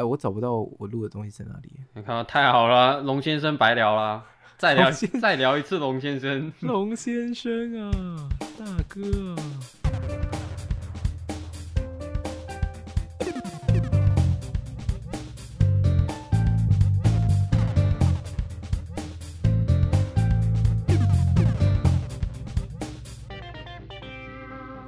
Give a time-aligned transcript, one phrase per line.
[0.00, 1.78] 哎，我找不到我录的东西在哪里。
[1.92, 4.24] 你看，太好了，龙先生白聊了，
[4.56, 6.50] 再聊再聊一次龙先生。
[6.60, 9.36] 龙先生啊，大哥。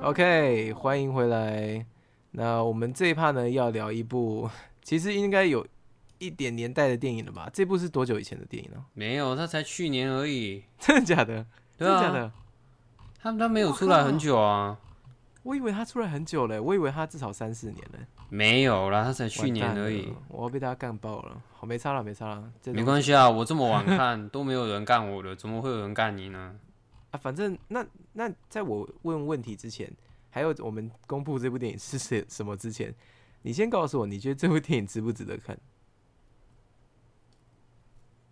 [0.01, 1.85] OK，欢迎回来。
[2.31, 4.49] 那我们这一趴呢，要聊一部，
[4.83, 5.67] 其实应该有
[6.19, 7.49] 一点年代的电影了吧？
[7.53, 8.85] 这部是多久以前的电影呢？
[8.95, 10.65] 没有，它才去年而已。
[10.79, 11.47] 真的假的？
[11.79, 12.33] 真的假的？
[13.21, 14.79] 他他没有出来很久啊。
[15.45, 17.99] 我以为他出来很久了，我以为他至少三四年了。
[18.29, 20.13] 没有啦，他才去年而已。
[20.29, 21.43] 我要被大家干爆了。
[21.53, 22.53] 好，没差了，没差了。
[22.67, 26.55] 没关系啊，我这么晚看都没有人干我的，怎么会有人干你呢？
[27.11, 29.93] 啊，反正那那在我问问题之前。
[30.35, 32.91] 还有我们公布这部电影是什什么之前，
[33.43, 35.59] 你先告诉我，你觉得这部电影值不值得看？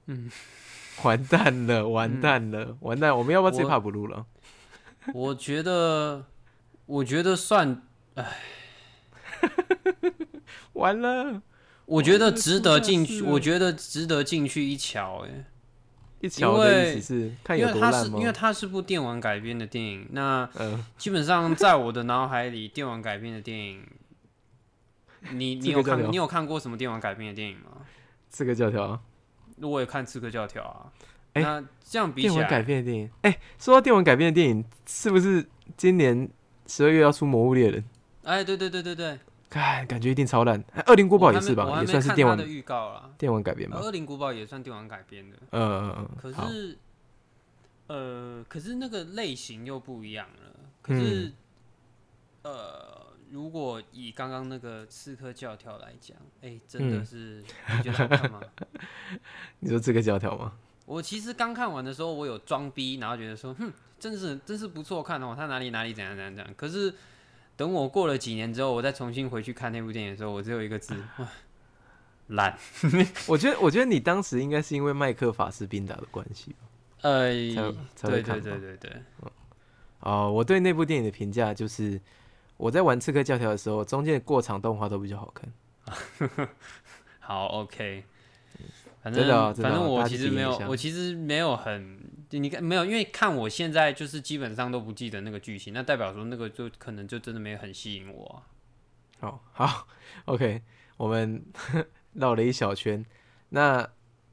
[0.07, 0.31] 嗯，
[1.05, 3.17] 完蛋了，完蛋了，完蛋！
[3.17, 4.27] 我们要不要这怕不录了？
[5.15, 6.27] 我觉得，
[6.87, 7.83] 我觉得算，
[8.15, 8.39] 哎，
[10.75, 11.43] 完了。
[11.87, 15.47] 我觉得值得进去，我觉得值得进去一瞧，哎。
[16.23, 20.47] 因为是因为它是因为它是部电玩改编的电影，那
[20.99, 23.83] 基本上在我的脑海里，电玩改编的电影，
[25.33, 27.71] 你你有看你有看过什么电玩改编的电影吗？
[28.29, 29.01] 刺客教条，
[29.61, 30.93] 我也看刺客教条啊。
[31.35, 36.29] 那这样比电玩改编的电影，哎，说到电玩改编的电影，是不是今年
[36.67, 37.83] 十二月要出《魔物猎人》？
[38.25, 39.19] 哎，对对对对对。
[39.51, 40.63] 哎，感觉一定超烂。
[40.87, 43.11] 二零古堡也是吧，也算是电玩的预告了。
[43.19, 43.79] 电玩改编吧。
[43.81, 45.37] 二零古堡也算电玩改编的。
[45.51, 46.09] 嗯嗯嗯。
[46.21, 46.79] 可是，
[47.89, 50.55] 呃，可是那个类型又不一样了。
[50.83, 51.33] 可是，
[52.43, 53.00] 呃，
[53.31, 57.43] 如果以刚刚那个刺客教条来讲，哎，真的是
[57.77, 58.41] 你觉得好看吗？
[59.61, 60.53] 你说刺客教条吗？
[60.87, 66.55] 我其实刚看完的时候，我有装逼，然后觉得说，哼，真是真是不错看哦，他哪里哪里怎样怎样怎样。
[66.57, 66.95] 可是。
[67.57, 70.97] 等我过了几年之后，我再重新回去看那部电影的时候，我只有一个字：
[72.29, 72.57] 烂。
[73.29, 76.59] 我觉得，我觉得你当时应该是因为麦克法斯宾达的关系吧？
[77.03, 77.31] 呃，
[77.95, 78.41] 才会看。
[78.41, 79.03] 对对对对对。
[79.99, 82.01] 哦，我对那部电影的评价就是，
[82.61, 85.51] 我在玩《刺客教条》的时候，中间的过场动画都比较好看。
[87.19, 88.05] 好，OK。
[89.03, 91.99] 反正反正我其实没有，我其实没有很，
[92.33, 98.43] 你看没有，因为看我现在就是基本上都不记得那个剧情，那代表说那个就可能就真的没有很吸引我。
[99.21, 99.89] 好好
[100.27, 100.61] ，OK，
[100.99, 101.43] 我们
[102.13, 103.03] 绕了一小圈。
[103.49, 103.89] 那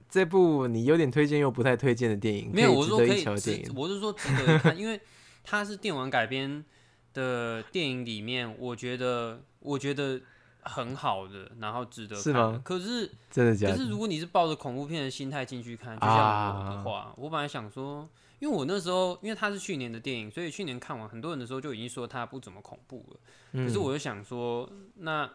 [0.09, 3.23] 这部你有点推荐又不太推荐的电影，没有，我说可以，
[3.73, 4.99] 我是说值得一看，因为
[5.45, 6.65] 它是电玩改编
[7.13, 10.21] 的电影里面，我觉得，我觉得。
[10.69, 12.23] 很好的，然后值得看。
[12.23, 12.61] 是吗？
[12.61, 13.69] 可是真的假？
[13.69, 18.05] 可是如果你是抱着恐怖片的心态进去看，就像我的话，我本来想说，
[18.39, 23.63] 因为我那时候因为它是去年的电影，所以去年看完，很多人的时候就已经说它不怎么恐怖了。
[23.63, 25.29] 可是我就想说，那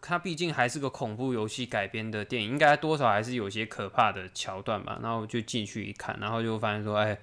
[0.00, 4.98] 它毕竟还是个恐怖游戏改编的电影，应该多少还是有些可怕的桥段吧。
[5.02, 7.18] 然后就进去一看，然后就发现说，哎，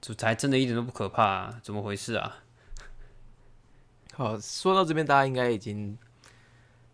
[0.00, 2.36] 这才真的一点都不可怕，怎么回事啊？
[4.20, 5.96] 好，说到这边，大家应该已经。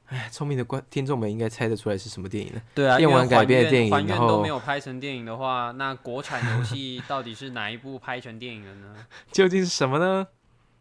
[0.07, 2.63] 哎，聪明的观听众们应该猜得出来是什么电影了？
[2.73, 8.95] 对啊，电玩改编的电影，还原都没有拍成电影的话，那国产游戏到底是哪一部拍成电影的呢？
[9.33, 10.25] 究竟是什么呢？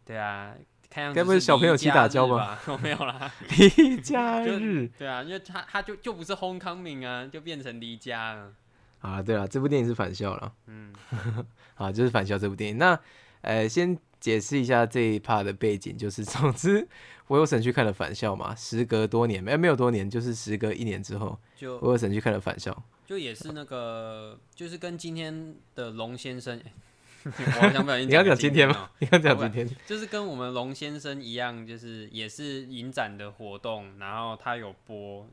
[0.04, 0.54] 对啊，
[0.88, 2.60] 看样子该不是小朋友起打交吧？
[2.66, 4.86] 我 没有啦，离家日。
[4.96, 8.52] 对啊，因为他他就就不是 Homecoming 啊，就变成离家了。
[9.00, 10.52] 啊，对啊，这部电影是返校了。
[10.66, 10.92] 嗯，
[11.74, 12.78] 啊，就是返校这部电影。
[12.78, 12.96] 那
[13.40, 16.88] 呃，先解释一下这一 part 的背景，就是 总之。
[17.28, 18.52] 我有省去看了《返校》嘛？
[18.56, 22.72] 时隔多年，没没有多年，就是时隔一年之后，就我有省去看了《返校》，
[23.08, 26.60] 就也是那个，就是跟今天的龙先生，
[27.24, 28.90] 我想不小心，你要讲今天吗？
[28.98, 35.28] 你要讲今天，就是跟我们龙先生一样，就是也是影展的活动，然后他有播，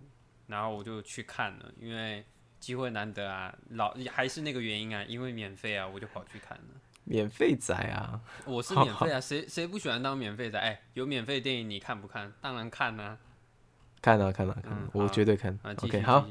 [0.47, 2.23] 然后我就去看了，因为
[2.59, 6.63] 机会难得啊，老还是那个原因啊，因为免费啊，我就跑去看了。
[7.05, 8.20] 免费仔啊！
[8.46, 10.59] 我是免费啊，谁谁不喜欢当免费仔？
[10.59, 12.32] 哎，有免费电影你看不看？
[12.41, 13.17] 当然看啊，
[14.02, 15.58] 看啊看啊看，我绝对看。
[15.64, 16.28] OK，好，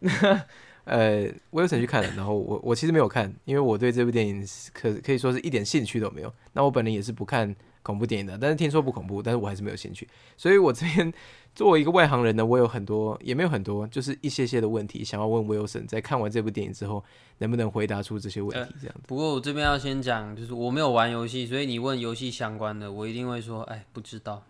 [0.84, 6.32] 呃，我有想去看了，然后我我其实没有看，因为我对这部电影可可以说是一点兴趣都没有。
[6.52, 11.12] 那我本人也是不看恐怖电影的，但是听说不恐怖，但是我还是没有兴趣，所以我这边。
[11.54, 17.04] 作为一个外行人呢，我有很多，也没有很多，就是一些些的问题想要问 Wilson，，在看完这部电影之后，
[17.36, 18.74] 能不能回答出这些问题？
[18.80, 19.02] 这样子。
[19.06, 24.42] 不过我这边要先讲，就是我没有玩游戏，所以你问游戏相关的，我一定会说，哎，不知道。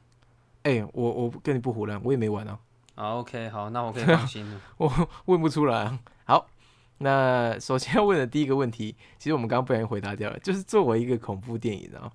[0.63, 2.57] 哎，我我跟你不胡乱，我也没玩啊。
[2.95, 4.61] 好，OK，好，那我可以放心了。
[4.79, 5.99] 我问不出来。
[6.23, 6.47] 好，
[6.99, 12.09] 那首先要问的第一个问题，其实我们刚刚不小心回答掉了，就是作为一个恐怖电影啊，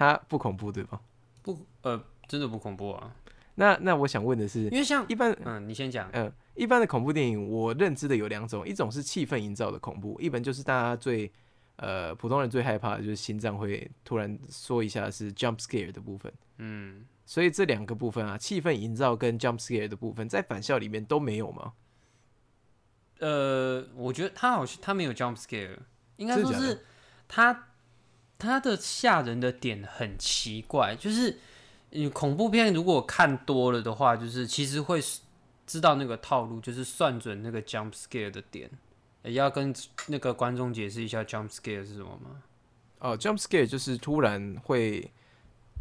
[0.00, 0.98] 它不恐怖对吧？
[1.42, 3.14] 不，呃，真的不恐怖啊。
[3.56, 11.30] 那那我想问的是，因为像一般，嗯，你先讲，嗯，一般的恐怖电影，我认知的有两种，一种是气氛营造的恐怖，一本就是大家最，
[11.76, 21.74] 呃，普通人最害怕的就是心脏会突然说一下是 jump scare 的部分，嗯，所以这两个部分啊，气氛营造跟 jump scare 的部分，在返校里面都没有吗？
[23.18, 25.76] 呃，我觉得他好像他没有 jump scare，
[26.16, 26.86] 应该说是
[27.28, 27.66] 他
[28.40, 31.38] 他的吓人的点很奇怪，就是。
[31.92, 35.02] 你恐怖片如果看多了的话，就是其实会
[35.66, 38.70] 知道那个套路，就是算准那个 jump scare 的点。
[39.24, 39.74] 要跟
[40.06, 42.42] 那个观众解释一下 jump scare 是什么吗？
[43.00, 45.10] 哦，jump scare 就是突然会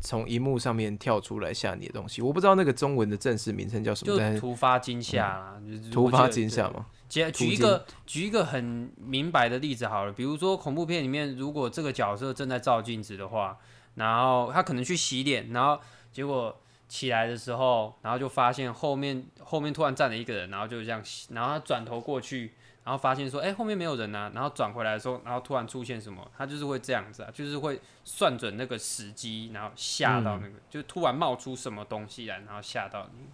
[0.01, 2.23] 从荧幕上面跳出来吓你的东西。
[2.23, 5.61] 我不知道那个中文的正式名称叫什么，就突发惊吓啦，
[5.91, 6.87] 突发惊吓吗？
[7.09, 13.57] 举举一个举一个很明白的例子好了，比如说恐怖片里面，如果这个角色正在照镜子的话，
[13.95, 15.79] 然后他可能去洗脸，然后
[16.11, 16.55] 结果
[16.87, 22.53] 起来的时候，然后就发现后面后面突然站了一个人，然后就这样，然后他转头过去，
[22.83, 33.25] 然后发现说，哎，后面没有人啊，然后转回来的时候，然后突然出现什么，他就是会这样子啊，就是会算准那个时机，然后吓到那个，就突然冒出什么东西来，然后吓到你。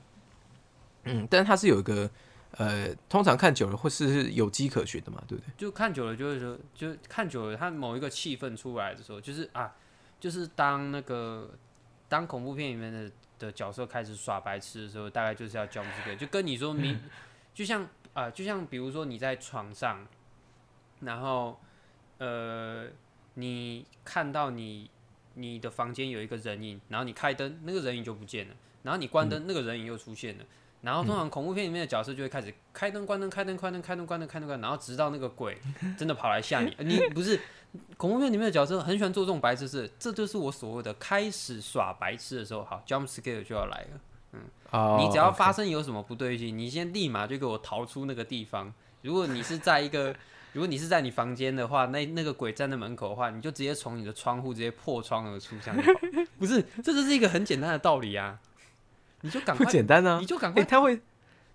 [1.04, 2.10] 嗯，但是他是有一个，
[2.58, 5.54] 呃，通常看久了会是有迹可循的嘛，对不对？
[5.58, 9.76] 就看久了就是说，就看久了，它某一个气氛出来的时候，就是啊，
[10.20, 11.50] 就是当那个。
[12.08, 17.02] 当恐怖片里面的的角色开始耍白痴的时候，大概就是要 jump scare，就跟你说明，
[17.52, 20.08] 就像啊，就像比如说你在床上，
[21.00, 21.60] 然后
[22.20, 22.88] 呃，
[23.34, 24.88] 你看到你
[25.34, 30.46] 你的房间有一个人影，然后你开灯，那个人影就不见了，然后你关灯，那个人影又出现了，
[30.86, 35.58] 然后通常恐怖片里面的角色就会开始开灯关灯开灯关灯开灯关灯开灯关，然后直到那个鬼
[35.98, 37.40] 真的跑来吓你，你不是。
[37.98, 42.64] 恐怖片里面的角色很喜欢做这种白痴事，这就是我所谓的开始耍白痴的时候。
[42.64, 44.00] 好，jump scare 就要来了。
[44.32, 48.74] 嗯，你只要发生有什么不对劲，你先立马就给我逃出那个地方。
[49.02, 50.16] 如果你是在一个，
[50.54, 55.96] 如果你是在你房间的话，那那个鬼站在门口的话，你就直接从你的窗户直接破窗而出，这样
[56.40, 56.64] 不是？
[56.82, 58.40] 这就是一个很简单的道理啊！
[59.26, 60.20] 你就赶快，不简单啊！
[60.22, 61.02] 你就赶快，他会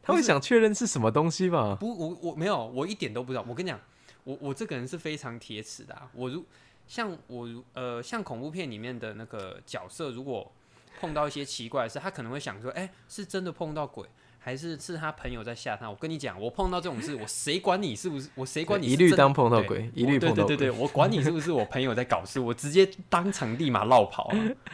[0.02, 1.76] 他会想确认是什么东西吧？
[1.78, 3.44] 不，我我没有，我一点都不知道。
[3.48, 3.78] 我跟你讲。
[4.24, 6.44] 我我这个人是非常铁齿的，我如
[6.86, 10.52] 像我如呃像恐怖片里面的那个角色，如果
[11.00, 14.06] 碰到一些奇怪的事，他可能会想说，哎，是真的碰到鬼，
[14.42, 15.88] 还是是他朋友在吓他？
[15.88, 18.28] 我跟你讲，我碰到这种事，我谁管你是不是？
[18.34, 18.86] 我谁管你？
[18.86, 20.56] 一律当碰到鬼，一律碰到鬼。
[20.56, 24.32] 对对对，我管你是不是我朋友在搞事，我直接当场立马绕跑。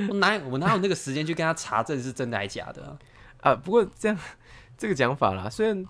[0.09, 2.97] 我哪我哪有那个时间去跟他查证是真的还是假的
[3.41, 3.55] 啊？
[3.55, 4.17] 不过这样
[4.79, 5.85] 这个讲法啦，虽然。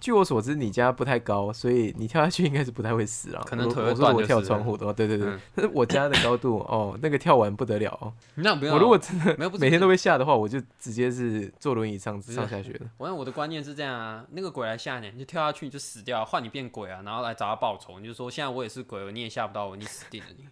[0.00, 3.42] 据我所知，你家不太高，所以你跳下去应该是不太会死啊。
[3.46, 4.14] 可能腿会断。
[4.14, 5.36] 我跳窗户的话，对对对。
[5.54, 8.12] 但是我家的高度哦，那个跳完不得了哦。
[8.36, 8.74] 那不要。
[8.74, 12.86] 我如果真的每天都被吓的话，我就直接是坐轮椅上上下学的。
[12.96, 17.98] 我我的观念是这样啊，那个鬼来吓你，你就跳下去你就死掉，换你变鬼啊，然后来找他报仇。
[17.98, 20.46] 你就说现在我也是鬼，你也吓不到我，你死定了你。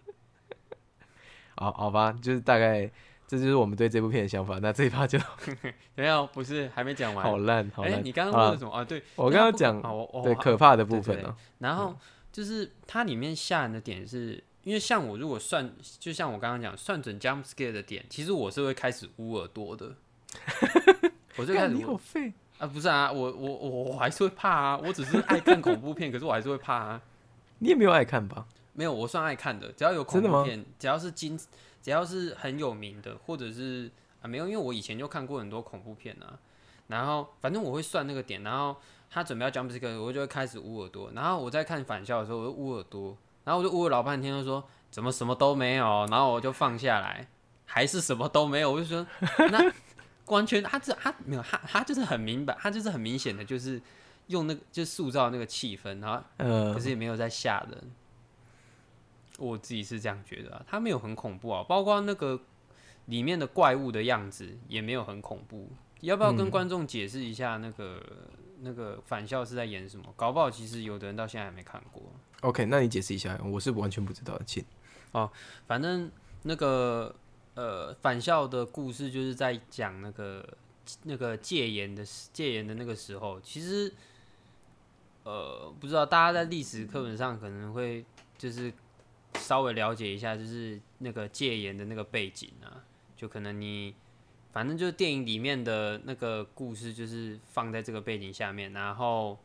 [1.56, 2.90] 好好吧，就是大概。
[3.26, 4.58] 这就是我们对这部片的想法。
[4.60, 5.18] 那这一趴就
[5.96, 7.24] 没有，不是还没讲完。
[7.24, 8.04] 好烂，好烂。
[8.04, 8.84] 你刚刚问什么啊？
[8.84, 9.82] 对我刚刚讲
[10.22, 11.36] 对可怕的部分呢。
[11.58, 11.96] 然后
[12.30, 19.92] 就是它里面吓人的点，是因为像我如果算，就像我刚刚讲算准 jump scare 的点，其实我是会开始捂耳朵的。
[21.36, 21.76] 我就开始。
[21.98, 22.66] 废啊！
[22.66, 24.80] 不是啊，我我我我还是会怕啊。
[24.82, 27.02] 我只是爱看恐怖片，可是我还是会怕啊。
[27.58, 28.46] 你也没有爱看吧？
[28.72, 29.72] 没有，我算爱看的。
[29.72, 31.38] 只要有恐怖片，只要是惊。
[31.86, 33.88] 只要是很有名的，或者是
[34.20, 36.36] 啊没有，因为我以前就看过很多恐怖片啊。
[36.88, 38.74] 然后反正我会算那个点，然后
[39.08, 41.12] 他准备要讲这个，我就会开始捂耳朵。
[41.14, 46.04] 然后我在看返校的时候，我就捂耳朵，然后我就捂了老半天，就说怎么什么都没有。
[46.10, 47.28] 然后我就放下来，
[47.66, 48.72] 还是什么都没有。
[48.72, 49.06] 我就说
[49.52, 49.72] 那
[50.26, 53.80] 完全他这他没有他他就是很明白，他就是很明显的就是
[54.26, 56.20] 用那个就塑造那个气氛，然后
[56.74, 57.92] 可是也没有在吓人。
[59.38, 62.40] 我自己是这样觉得啊，它没有很恐怖啊，包括那个
[63.06, 65.68] 里面的怪物的样子也没有很恐怖。
[66.00, 68.02] 要不要跟观众解释一下那个
[68.60, 70.04] 那个返校是在演什么？
[70.16, 72.02] 搞不好其实有的人到现在还没看过。
[72.40, 74.64] OK，那你解释一下，我是完全不知道，请。
[75.12, 75.30] 哦，
[75.66, 76.10] 反正
[76.42, 77.14] 那个
[77.54, 80.46] 呃返校的故事就是在讲那个
[81.02, 83.92] 那个戒严的戒严的那个时候，其实
[85.24, 88.04] 呃不知道大家在历史课本上可能会
[88.38, 88.72] 就是。
[89.38, 92.82] 稍微了解一下，就是那个戒严的那个背景啊，
[93.16, 93.94] 就可能你
[94.52, 99.38] 反正就是电影里面的那个故事，就是放在这个背景下面，然后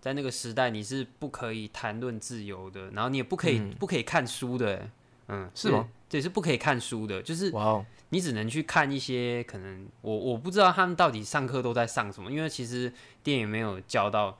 [0.00, 4.88] 在那个时代你是不可以谈论自由的，然后你也不可以不可以看书的，
[5.28, 5.88] 嗯，是吗？
[6.08, 12.92] 对，是不可以看书的，就是哇，你只能去看一些可能我我不知道他们到底上课都在上什么，因为其实
[13.22, 14.38] 电影没有教到，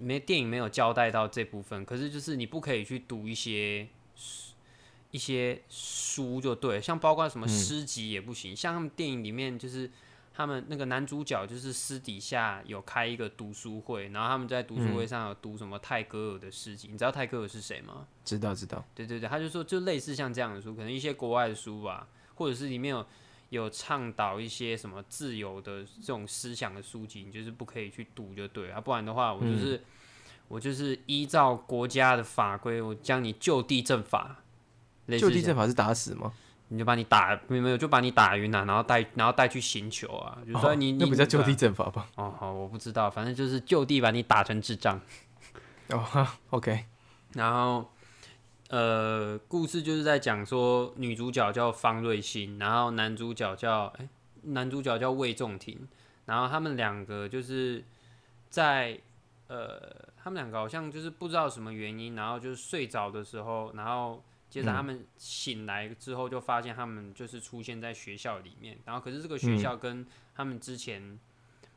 [0.00, 3.86] 没电影没有交代到这部分，可是就是你不可以去读一些。
[5.14, 8.54] 一些书就对，像包括什么诗集也不行。
[8.54, 9.88] 像他们电影里面，就是
[10.34, 16.88] 他们那个男主角，就是私底下有开一个读书会，然后他们在读书会上有读什么泰戈尔的诗集。
[16.90, 18.08] 你知道泰戈尔是谁吗？
[18.24, 18.84] 知道，知道。
[18.92, 23.06] 对对对，他就说，就类似像这样的书，可能一些国外的书吧，或者是里面有
[23.50, 29.80] 有倡导一些什么自由的这种思想的书籍，你就是不可以去读就对啊，不然的话，我就是
[30.48, 34.40] 我就是依照国家的法规，我将你就地正法。
[35.08, 36.32] 就地正法是打死吗？
[36.68, 42.08] 你就把你打没有没有就把你打晕了，然后带然后带去刑求啊，就说你那不叫就地正法吧？
[42.16, 44.98] 哦好，我不知道，反正就是就地把你打成智障。
[45.90, 46.86] 哦， OK。
[47.34, 47.86] 然后
[48.70, 54.08] 呃，故事就是在讲说女主角叫方瑞欣，然后男主角叫哎
[54.44, 55.86] 男主角叫魏仲廷，
[56.24, 57.84] 然后他们两个就是
[58.48, 58.98] 在
[59.48, 59.78] 呃
[60.16, 64.24] 他们两个好像就是不知道什么原因，然后就是睡着的时候，然后。
[64.54, 71.18] 接着他们醒来之后，就发现他们就是出现在学校里面，然后可是这个学校跟他们之前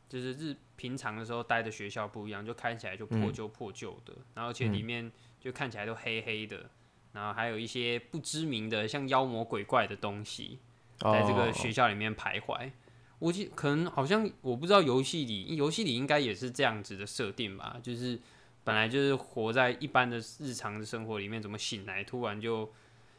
[0.07, 6.69] 就是日平常的时候待的学校不一样，就看起来就破旧破旧的，然后而且里面就看起来都黑黑的，
[7.13, 10.59] 然后还有一些不知名的像妖魔鬼怪的东西
[10.99, 12.71] 在这个学校里面徘徊。
[13.17, 18.19] 我记可能好像我不知道游戏里游戏里应该也是这样子的设定吧，就是。
[18.67, 22.69] 本来就是活在一般的日常的生活里面，怎么醒来突然就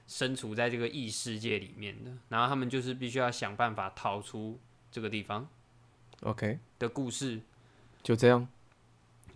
[0.07, 2.11] 身处在这个异世界里面的？
[2.28, 5.49] 然后他们就是必须要想办法逃出这个地方。
[6.21, 7.40] OK 的故事
[8.02, 8.47] 就这样。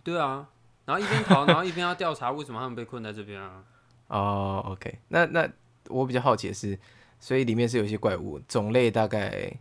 [0.03, 0.47] 对啊，
[0.85, 3.63] 然后一边逃，然后一边要调查为什么他们被困在这边啊。
[4.09, 5.49] 哦，OK，那那
[5.87, 6.77] 我比较好奇的是，
[7.19, 9.51] 所以里面是有一些怪物，种类大概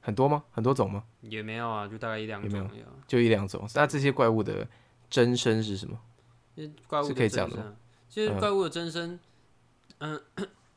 [0.00, 0.44] 很多吗？
[0.52, 1.02] 很多种吗？
[1.22, 2.70] 也没有啊，就大概一两种。
[3.08, 3.68] 就一两种。
[3.74, 4.64] 那这些怪物的。
[5.08, 5.98] 真身是什么？
[6.86, 7.76] 怪物是可以讲的。
[8.08, 9.18] 其实怪物的真身，
[9.98, 10.18] 嗯，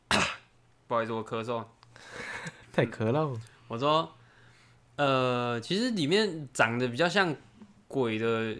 [0.87, 1.63] 不好意思，我咳嗽，
[2.73, 3.31] 太咳了。
[3.69, 4.13] 我说，
[4.97, 7.33] 呃，其实里面长得比较像
[7.87, 8.55] 鬼的，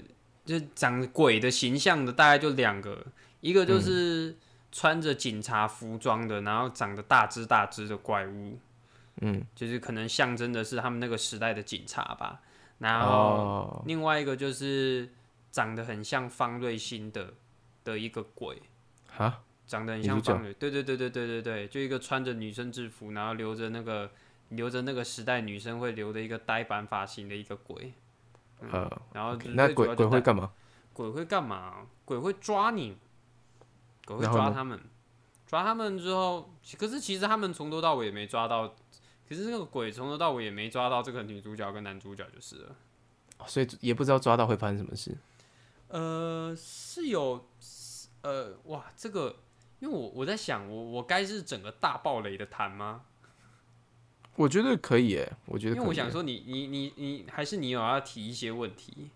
[0.46, 3.06] 就长鬼的形象的，大概就两个，
[3.42, 4.38] 一个就是
[4.72, 8.58] 穿着警察服装的，然后长得大只大只的怪物，
[9.22, 12.40] 嗯，就是可能象征的是他们那个时代的警察吧。
[12.78, 15.10] 然后另外一个就是。
[15.52, 17.34] 长得很像方瑞欣的
[17.84, 18.62] 的一个鬼。
[19.18, 24.10] 啊，长得很像方瑞，对对对对对对对，就一个穿着女生制服，然后留着那个
[24.50, 27.94] 留着那个时代女生会留的一个呆板发型的一个鬼，
[28.62, 30.52] 呃，然后那鬼鬼会干嘛？
[30.94, 31.88] 鬼会干嘛？
[32.06, 32.96] 鬼会抓你，
[34.06, 34.80] 鬼会抓他们，
[35.46, 38.76] 抓他们之后，可是其实他们从头到尾也没抓到，
[39.28, 42.76] 可是那个鬼从头到尾也没抓到这个女主角跟男主角就是了，
[43.48, 45.18] 所以也不知道抓到会发生什么事。
[45.90, 47.48] 呃，是有，
[48.22, 49.36] 呃，哇，这个，
[49.80, 53.06] 因为我我在想，我我该是整个大暴雷的谈吗？
[54.36, 59.10] 我觉得可以，诶，我觉得，因为我想说，你你你你，还是你有要提一些问题？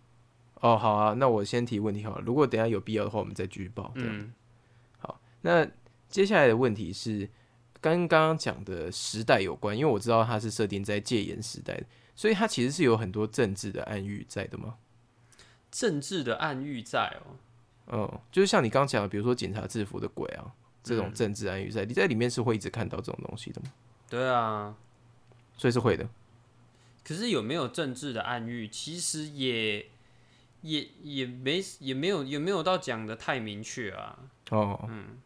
[0.55, 2.21] 哦，好啊，那我先提问题好了。
[2.25, 3.91] 如果等下有必要的话，我们再继续报。
[3.95, 4.33] 嗯，
[4.97, 5.67] 好，那
[6.09, 7.29] 接下来的问题是
[7.79, 11.81] 跟刚刚讲的时代有关，因为我知道它是设定在戒严时代，
[12.15, 14.77] 所以它其实是有很多政治的暗喻在的吗？
[15.73, 17.33] 政治的暗喻在哦，
[17.87, 20.45] 嗯，就是像你刚讲的，比如说警察制服的鬼啊，
[20.83, 23.73] 这种政治暗喻在，你在里面是会一直看到这种东西的吗？
[24.07, 24.75] 对啊，
[25.57, 26.07] 所以是会的。
[27.03, 29.87] 可是有没有政治的暗喻，其实也
[30.61, 34.19] 也也没也没有也没有到讲的太明确啊。
[34.51, 35.17] 哦，嗯，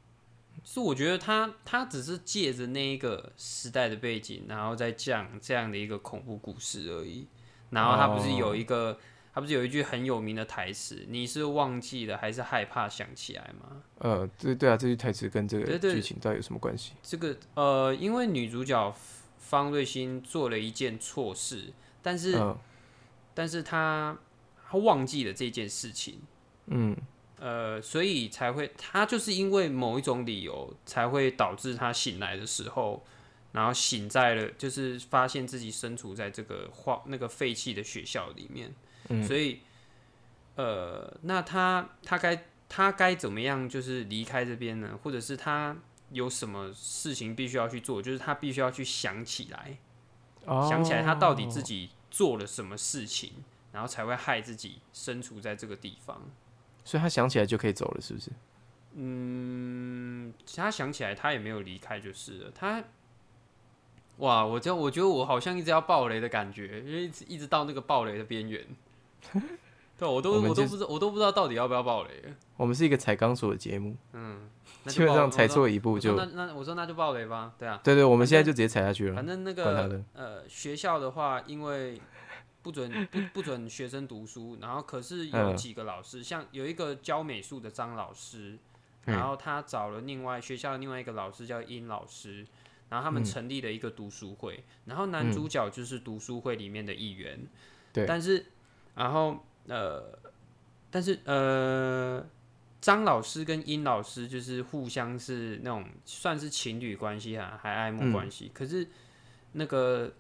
[0.64, 7.28] 是我觉得他他只是借着那一个时代的背景，然后再讲这样的一个恐怖故事而已。
[7.70, 8.98] 然后他不是有一个。
[9.38, 11.06] 他不是有一句很有名的台词？
[11.10, 13.84] 你是忘记了还是害怕想起来吗？
[14.00, 16.94] 呃，对对啊，这句台词跟这个剧情到底有什么关系？
[17.04, 18.96] 这个呃，因为女主角
[19.38, 22.36] 方瑞欣做了一件错事，但是，
[23.36, 24.18] 但是她
[24.68, 26.20] 她忘记了这件事情，
[26.66, 26.98] 嗯，
[27.40, 33.06] 呃，所以才会，她就是因为某一种理由，才会导致她醒来的时候，
[33.52, 38.74] 然后醒在了，就是发现自己身处在这个荒那个废弃的学校里面。
[39.24, 39.62] 所以，
[40.56, 45.00] 呃，那他他该他该怎么样，就是离开这边呢？
[45.02, 45.76] 或者是他
[46.12, 48.02] 有什么事情必须要去做？
[48.02, 49.78] 就是他必须要去想起来，
[50.70, 53.32] 想起来他到底自己做了什么事情，
[53.72, 56.22] 然后才会害自己身处在这个地方。
[56.84, 58.32] 所以他想起来就可以走了，是不是？
[58.94, 62.52] 嗯，他想起来他也没有离开就是了。
[62.56, 62.84] 他，
[64.18, 68.66] 哇，我这我觉得我好像一直要爆雷的感觉，因为一直一直到那个爆雷的边缘。
[69.98, 72.10] 对，我都我都不知道，我都不知道到底要不要爆雷。
[72.56, 74.48] 我们是一个踩钢索的节目，嗯，
[74.86, 79.16] 基本上踩错一步就那那我说那就爆雷吧，对啊，对对，我们现在就直接踩下去了。
[79.16, 82.00] 反正那个呃学校的话，因为
[82.62, 88.58] 不准不不准学生读书，然后可是有几个老师，像有一个教美术的张老师，
[89.06, 92.46] 然后他找了另外学校的另外一个老师叫殷老师，
[92.90, 97.40] 然后他们成立了一个读书会，然后男主角就是读书会里面的一员，
[97.94, 98.46] 对，但是
[98.98, 99.38] 然后。
[99.70, 100.02] 呃，
[100.90, 102.26] 但是呃，
[102.80, 108.50] 张老师跟殷老师就是互相是那种算是情侣关系啊，还爱慕关系。
[108.54, 108.88] 可是
[109.52, 110.14] 那个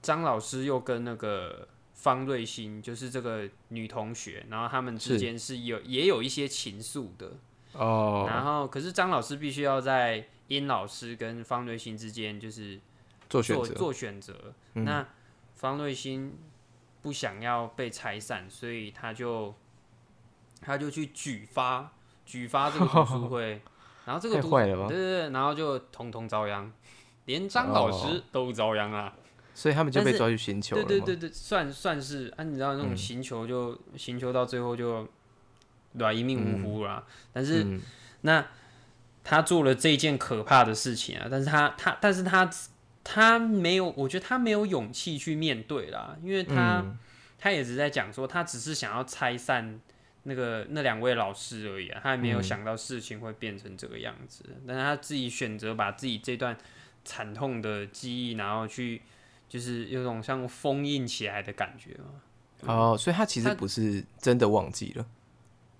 [0.00, 7.32] 张老师又跟那个方瑞欣，就是这个女同学，然后他们之间是有也有一些情愫的
[7.72, 8.26] 哦。
[8.28, 12.78] 然后，可是张老师必须要在殷老师跟方瑞欣之间，就是
[13.28, 14.54] 做选择做选择。
[14.74, 15.04] 那
[15.56, 16.38] 方瑞欣。
[17.04, 19.54] 不想要被拆散，所以他就
[20.62, 21.92] 他就去举发
[22.24, 23.60] 举发这个读书会，
[24.06, 26.72] 然后这个读对对对，然后就通通遭殃，
[27.26, 29.14] 连张老师都遭殃啊，
[29.52, 35.06] 所以他们就被抓去寻求对对对对，算算是啊，你知道那种寻求就寻求到最后就
[35.98, 37.04] 对一命呜呼啦。
[37.34, 37.78] 但是
[38.22, 38.46] 那
[39.22, 42.50] 他做了这件可怕的事情啊，但是他他但是他。
[43.04, 46.82] 他没有，我觉得他没有勇气去面对啦，因为他
[47.38, 49.78] 他也是在讲说，他只是想要拆散
[50.22, 56.56] 那个那两位老师而已啊，他也没有想到事情会变成这个样子，但是他自己选择把自己这段
[57.04, 59.02] 惨痛的记忆，然后去
[59.50, 62.22] 就是有种像封印起来的感觉嘛。
[62.62, 65.06] 哦，所以他其实不是真的忘记了，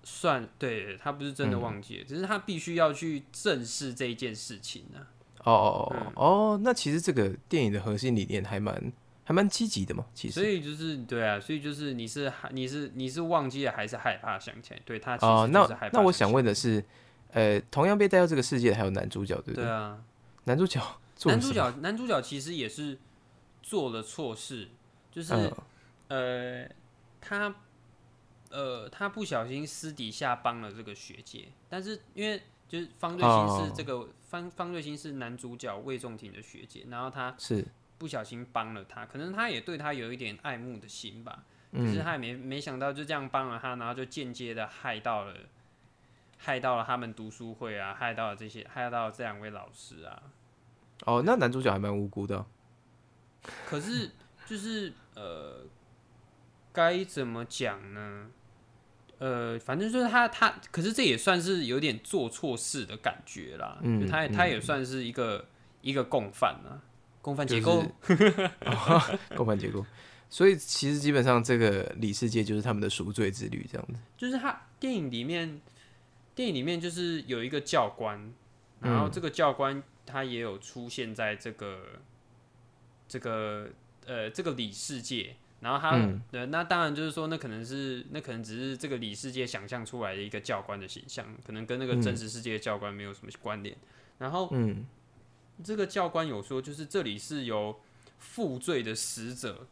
[0.03, 4.99] 算对他不是真的忘记了，只是他必须要去正视这一件事情呢。
[4.99, 5.14] 哦
[5.45, 8.91] 哦哦哦，那其实这个电影的核心理念还蛮
[9.23, 10.33] 还蛮积极的嘛，其实。
[10.33, 14.81] 所以就是对啊，所以就是你是你是你是忘记了还是害怕想起来？
[14.83, 16.83] 对他哦，那那我想问的是，
[17.31, 19.63] 呃，同样被带到这个世界的还有男主角，对不对？
[19.63, 20.03] 对啊，
[20.45, 20.81] 男主角，
[21.25, 22.97] 男主角，男主角其实也是
[23.61, 24.67] 做了错事，
[25.11, 25.33] 就是
[26.07, 26.67] 呃，
[27.21, 27.53] 他
[28.49, 32.41] 呃，他不小心私底下帮了这个学姐，但是因为。
[32.67, 37.65] 就是方瑞欣是这个方方瑞欣是男主角魏仲廷的学姐，然后他是
[37.97, 45.35] 不小心帮了他，可能他也对他有一点爱慕的心吧，可是他也没没想到就这样帮了他，然后就间接的害到了
[46.37, 50.23] 害到了他们读书会啊，害到了这些害到了这两位老师啊。
[51.05, 52.45] 哦，那男主角还蛮无辜的。
[53.67, 54.11] 可是
[54.45, 55.65] 就是呃，
[56.73, 58.31] 该怎么讲呢？
[59.17, 63.79] 呃，反正就是他他，可是这也算是有点做错事的感觉啦。
[63.81, 65.47] 嗯，他他也算是一个
[65.81, 66.83] 一个共犯啊，
[67.21, 67.81] 共犯结构，
[69.35, 69.85] 共犯结构。
[70.29, 73.93] 所以其实基本上这个李世界就是他们的赎罪之旅，这样子。
[74.17, 75.61] 就是他电影里面，
[76.33, 78.33] 电影里面就是有一个教官，
[78.81, 82.01] 然后这个教官他也有出现在这个
[83.07, 83.69] 这个
[84.05, 85.37] 呃这个李世界。
[85.61, 85.97] 然后他，
[86.29, 93.75] 对，那当然就是说，那可能是，那可能只是这个里世界想象出来的一个教官的形象，可能跟那个真实世界的教官没有什么关联。
[94.19, 94.85] 然后，嗯，
[95.63, 97.79] 这个教官有说，就是这里是由
[98.19, 99.65] 负罪的死者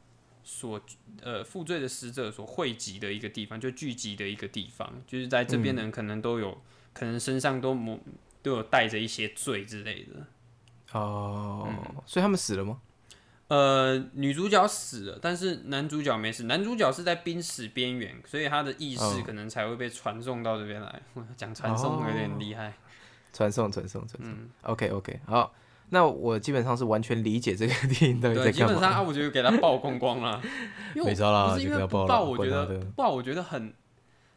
[0.43, 0.81] 所，
[1.21, 6.59] 呃，负罪的死者所汇集的一个地方，就聚集的一个地方，就是在这边的人可能都有
[6.93, 7.99] 可能身上都某
[8.41, 10.25] 都有带着一些罪之类的。
[10.93, 11.69] 哦，
[12.05, 12.81] 所以他们死了吗？
[13.53, 16.45] 呃，女主角死了，但是男主角没死。
[16.45, 21.01] 男主角是在濒死边缘，所以他的意识可能才会被传送到这边来。
[21.37, 22.73] 讲传送有点厉害，
[23.31, 24.33] 传送、传送、传送。
[24.63, 25.53] OK OK，好，
[25.89, 28.53] 那我基本上是完全理解这个 电影到底在干嘛。
[28.53, 30.41] 基本上啊，我觉得给他曝光光了，
[31.05, 33.71] 没招啦，不是因为爆，我觉得爆，我觉得很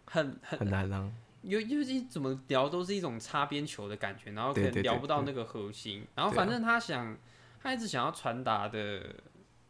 [0.05, 1.11] 很很很难啊。
[1.41, 6.05] 有因为怎么聊都是一种擦边球的感觉，然后可能聊不到那个核心。
[6.15, 7.17] 然后反正他想。
[7.67, 9.03] 他一直想要传达的，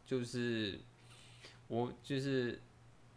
[0.05, 0.79] 就是
[1.67, 2.61] 我就是，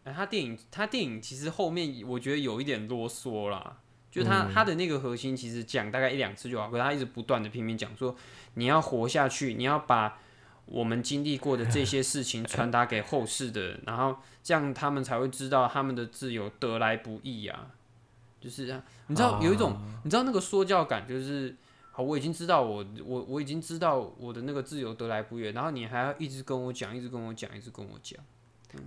[0.03, 3.77] 哎，他电影他电影其实后面我觉得有一点啰嗦啦，
[4.09, 8.15] 就他他的那个核心其实讲大概一两次就好，可是他一直不断的拼命讲说
[8.55, 10.17] 你要活下去，你要把
[10.65, 17.67] 我们经历过的这些事情传达给后世的，然后这样他们才会知道他们的自由得来不易啊，
[18.39, 18.63] 就是
[19.05, 21.55] 你知道有一种你知道那个说教感就是。
[21.93, 28.17] 好，我已经知道我我我已经知道我的那个自由得来不易，然后你还要一直跟我讲，一直跟我讲，一直跟我讲。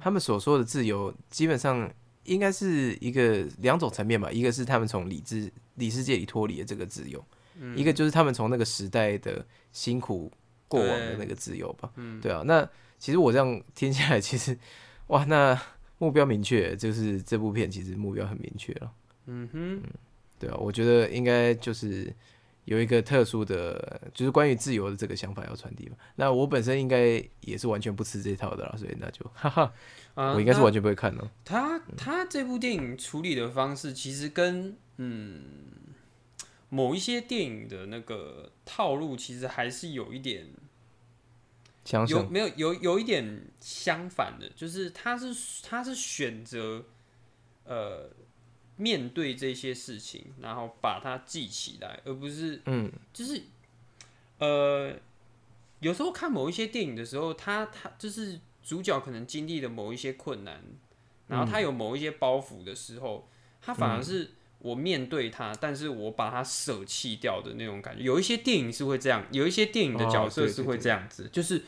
[0.01, 7.23] 他们所说的自由，基本上应该是一个两种层面吧，一个是他们从理智理世界里脱离的这个自由，
[7.77, 10.33] 一个就是他们从那个时代的辛苦
[10.67, 11.91] 过往的那个自由吧。
[11.97, 12.43] 嗯，对啊。
[12.47, 12.67] 那
[12.99, 14.59] 其实我这样听下来，其实
[15.09, 15.61] 哇，那
[15.99, 18.93] 目标明确，就是这部片其实目标很明确了。
[19.27, 19.83] 嗯哼，
[20.39, 22.11] 对啊，我觉得应该就是。
[22.65, 25.97] 有一个特殊的，就是关于自由的这个想法要传递嘛。
[26.17, 29.73] 那我本身应该也是完全不吃这套的啦，所以那就 哈哈，
[30.15, 31.31] 我应该是完全不会看的。
[31.45, 35.43] 他他这部电影处理的方式，其实跟嗯
[36.71, 40.47] 某一些电影的那个套路，其实还是有一点
[41.85, 46.87] 相有没有有有一点相反的，就是他是他是选择
[47.65, 48.11] 呃。
[48.77, 53.43] 面对这些事情，然后把它记起来，而不是，嗯，就是，
[54.39, 54.95] 呃，
[55.81, 60.63] 有时候看某一些电影的时候，他他就是主角可能经历了某一些困难，
[61.29, 63.29] 然后他有某一些包袱的时候，
[63.61, 64.33] 他反而是。
[64.65, 71.63] 我面对他，但是我把他舍弃掉的那种感觉，有一些电影是会这样，有一些电影的角色是会这样子，就是，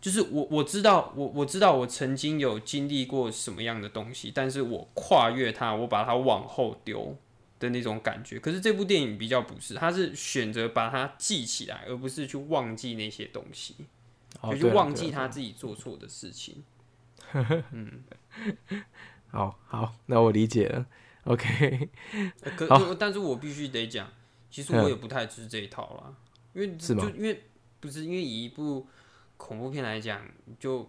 [0.00, 7.18] 就是我我知道，我我知道我曾经有经历过什么样的东西，但是我跨越它，我把它往后丢
[7.60, 8.40] 的那种感觉。
[8.40, 13.76] 可是这部电影比较不是，他是选择把它记起来，而不是去忘记那些东西，
[14.50, 16.64] 就去忘记他自己做错的事情。
[17.72, 18.04] 嗯，
[19.30, 20.86] 好好，那我理解了。
[21.28, 21.90] OK，
[22.56, 24.08] 可但是我必须得讲，
[24.50, 26.14] 其实我也不太吃这一套啦，
[26.54, 27.44] 因为就因为
[27.80, 28.86] 不是因为以一部
[29.36, 30.22] 恐怖片来讲，
[30.58, 30.88] 就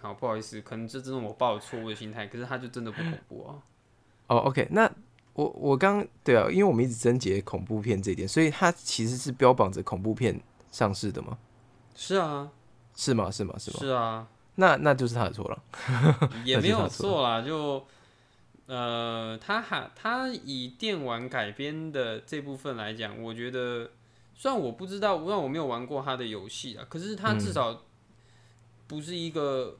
[0.00, 3.62] 好不好意思，可能这真的我抱有错误的心态，可是它就真的不恐怖啊。
[4.26, 4.90] 哦，OK，那
[5.34, 10.40] 我我刚对啊，因为我们一直贞结恐怖片这一点，所以它其实是标榜着恐怖片
[10.72, 11.38] 上市的吗？
[11.94, 12.50] 是啊，
[12.96, 13.30] 是吗？
[13.30, 13.54] 是吗？
[13.56, 13.76] 是吗？
[13.78, 15.62] 是啊，那那就是他的错了，
[16.44, 17.86] 也没有错啦，就。
[18.72, 23.90] 呃，他还他以电玩改编的这部分来讲，我觉得
[24.36, 27.82] 虽然我不知道，虽然我没有玩过他的游戏啊，可是他至少
[28.86, 29.76] 不是一个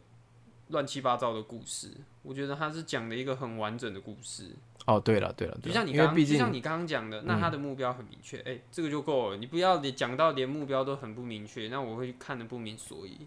[0.70, 1.92] 乱七八糟的故事。
[2.22, 4.50] 我觉得他是讲的一个很完整的故事。
[4.86, 9.36] 哦，对了，对了，就像你刚，就像你刚刚讲的，那他的目标很明确，哎，这个就够了。
[9.36, 13.18] 你不要你讲到连目标都很不明确，那我会看的不明所以。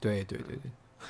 [0.00, 0.56] 对对对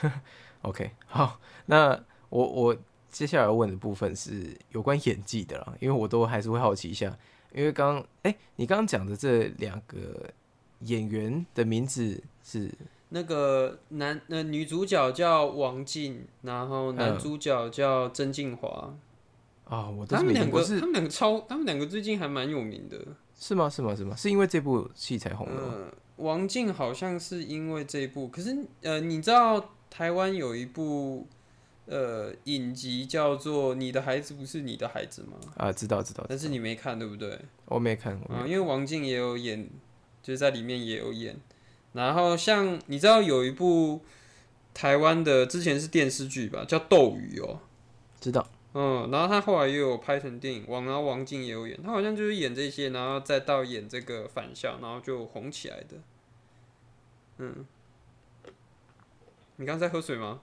[0.02, 0.10] 对，
[0.62, 2.76] OK，好，那我我。
[3.16, 7.16] 接下来要问的部分是有关演技的啦，因为我都还是会好奇一下，
[7.50, 10.28] 因为刚哎，你刚刚讲的这两个
[10.80, 12.70] 演员的名字是
[13.08, 18.94] 那个男呃女主角叫王静，然后男主角叫曾静华
[19.64, 23.02] 啊，我他们两个他们两个超，他们两个最近还蛮有名的，
[23.34, 23.66] 是吗？
[23.66, 23.96] 是吗？
[23.96, 24.14] 是吗？
[24.14, 25.72] 是因为这部戏才红的吗？
[26.16, 31.26] 王静好像是因为这部，可是呃，你知道台湾有一部。
[31.86, 35.38] 呃，影集叫做《你的孩子不是你的孩子》吗？
[35.56, 37.38] 啊，知道知道，但是你没看对不对？
[37.66, 39.68] 我没看啊，因为王静也有演，
[40.22, 41.36] 就是在里面也有演。
[41.92, 44.00] 然后像你知道有一部
[44.74, 47.60] 台湾的之前是电视剧吧，叫《斗鱼》哦，
[48.20, 48.46] 知道。
[48.74, 55.96] 嗯，然后他后来又有拍成电影，王然后王静也有演，他好像就是演这些，然后再到演这个反校，然后就红起来的。
[57.38, 57.64] 嗯，
[59.56, 60.40] 你刚在喝水吗？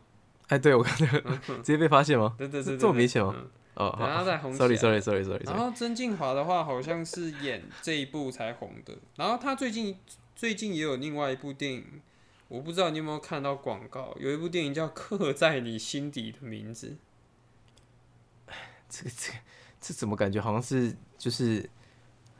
[0.54, 1.08] 哎，对我刚才
[1.63, 2.36] 直接被发现吗？
[2.38, 3.36] 对对对，这么明显吗？
[3.74, 4.54] 哦，然后再红。
[4.54, 5.42] Sorry，Sorry，Sorry，Sorry。
[5.46, 8.96] 然后曾静华的话，好像是演这一部才红的。
[9.16, 9.98] 然后他最近
[10.36, 12.02] 最近也有另外一部电影，
[12.50, 16.98] 我不知道你有没有看到广告，有一部电影叫《刻在你心底的名字》。
[18.88, 19.38] 这个这个
[19.82, 21.68] 这怎么感觉好像是就是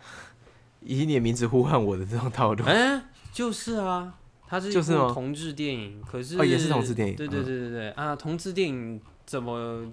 [0.82, 2.63] 以你的名字呼唤我的这种套路？
[2.65, 4.19] 哎，就是啊。
[4.53, 7.15] 它是一部同志电影，可是也是同志电影。
[7.15, 8.15] 对对对对对啊！
[8.15, 9.91] 同志电影怎么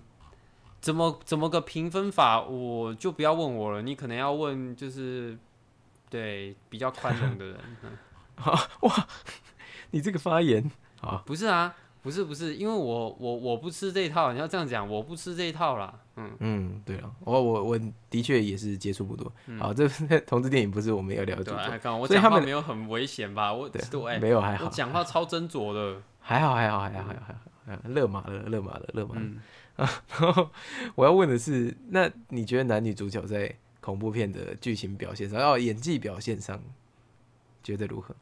[0.82, 2.42] 怎么怎么个评分法？
[2.42, 5.38] 我就不要问我了，你可能要问就是
[6.10, 7.56] 对比较宽容的人。
[8.82, 9.06] 哇，
[9.92, 10.70] 你这个发言
[11.00, 11.74] 啊，不是啊。
[12.02, 15.98] 不是不是，因为我我我不吃这一套，你要这样讲，我不吃这一套啦。
[16.16, 19.30] 嗯嗯，对啊，我我我的确也是接触不多。
[19.58, 19.88] 好，这
[20.20, 21.44] 同志电影不是我们要聊的。
[21.44, 23.52] 对，我讲话没有很危险吧？
[23.52, 24.64] 我对，没有还好。
[24.64, 26.00] 我讲话超斟酌的。
[26.18, 27.34] 还好还好还好还好
[27.66, 29.22] 还好，勒马了勒马了勒马了。
[29.76, 30.50] 然后
[30.94, 36.60] 我要问的是，那你觉得男女主角在恐怖片的剧情表现上，哦，演技表现上，
[37.62, 38.14] 觉得如何？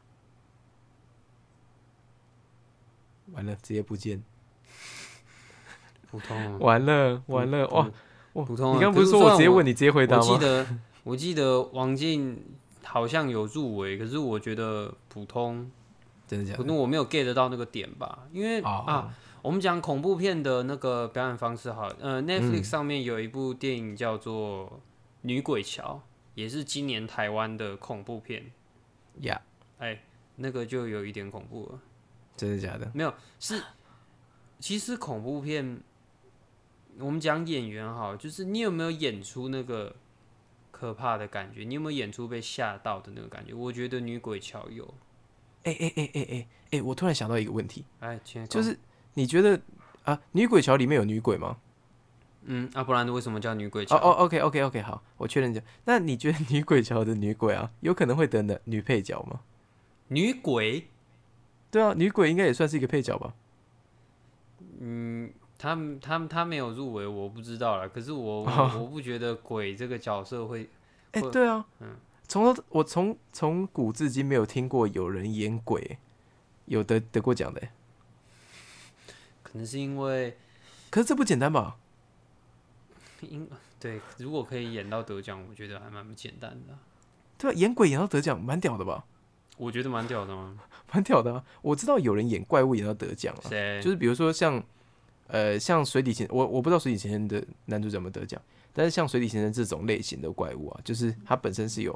[3.33, 4.21] 完了，直接不见。
[6.09, 6.59] 普通。
[6.59, 7.89] 完了，完了，哇，
[8.33, 8.75] 普通。
[8.75, 10.23] 你刚不是说我直接问你，直接回答吗？
[10.23, 10.67] 我记得，
[11.03, 12.43] 我记得王静
[12.83, 15.69] 好像有入围，可是我觉得普通，
[16.27, 16.57] 真的假的？
[16.57, 24.65] 可能我没有 get 到那个点吧，因为啊，我们讲恐怖片的那个表演方式，好，呃，Netflix 上面有一部电影叫做
[25.21, 26.01] 《女鬼桥》，
[26.35, 28.51] 也是今年台湾的恐怖片，
[29.21, 29.39] 呀，
[29.77, 30.01] 哎，
[30.37, 31.79] 那个就有一点恐怖了，
[32.39, 32.89] 真的假的？
[32.93, 33.61] 没有，是
[34.59, 35.81] 其实恐怖片，
[36.97, 39.95] 我们讲演员哈，就是你有没有演出那个？
[40.71, 43.53] 可怕的感觉，你有没有演出被吓到的那个感觉？
[43.53, 44.85] 我觉得女鬼桥有。
[45.63, 48.79] 哎哎哎哎哎哎，我突然想到一个问题，哎，就是
[49.13, 49.59] 你觉得
[50.05, 51.57] 啊，女鬼桥里面有女鬼吗？
[52.43, 53.97] 嗯，啊，不然为什么叫女鬼桥？
[53.97, 55.61] 哦哦，OK OK OK，好，我确认一下。
[55.83, 59.41] 那你觉得女鬼桥的女鬼啊，有可能会得的女配角吗？
[60.07, 60.87] 女鬼？
[61.71, 63.33] 对啊，女鬼应该也算是一个配角吧？
[64.79, 65.31] 嗯。
[65.61, 67.89] 他他他没有入围，我不知道了。
[67.89, 70.69] 可是我我不觉得鬼这个角色会，
[71.11, 71.97] 哎，对啊，嗯，
[72.29, 75.97] 从我从从古至今没有听过有人演鬼
[76.63, 77.59] 有得得过奖的，
[79.43, 80.37] 可能是因为，
[80.89, 81.75] 可是这不简单吧？
[83.19, 83.45] 因
[83.81, 86.77] 对，如果可以演到得奖，我觉得还蛮不简单的。
[87.37, 89.03] 对啊，演鬼演到得奖，蛮屌的吧？
[89.59, 90.57] 我觉得蛮屌的吗？
[90.91, 91.43] 蛮屌的啊！
[91.61, 93.79] 我知道有人演怪物演到得奖了，谁？
[93.83, 94.63] 就是比如说像。
[95.31, 98.41] 呃，像水底情，我我不知道水底情人的男主怎么得奖，
[98.73, 101.93] 但是像水底情人这种类型的怪物啊，就是它本身是有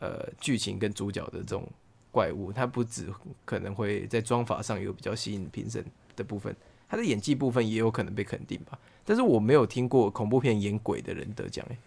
[0.00, 1.66] 呃剧情跟主角的这种
[2.10, 3.08] 怪物，它不止
[3.46, 5.82] 可能会在妆法上有比较吸引评审
[6.14, 6.54] 的部分，
[6.86, 8.78] 它的演技部分也有可能被肯定吧。
[9.02, 11.78] 但是我没有听过恐怖片演鬼的人得奖，哎，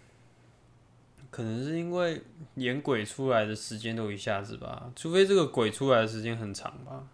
[1.38, 2.20] 可能是因为
[2.56, 7.06] 演鬼出来的时间都一下子吧，除非这个鬼出来的时间很长吧。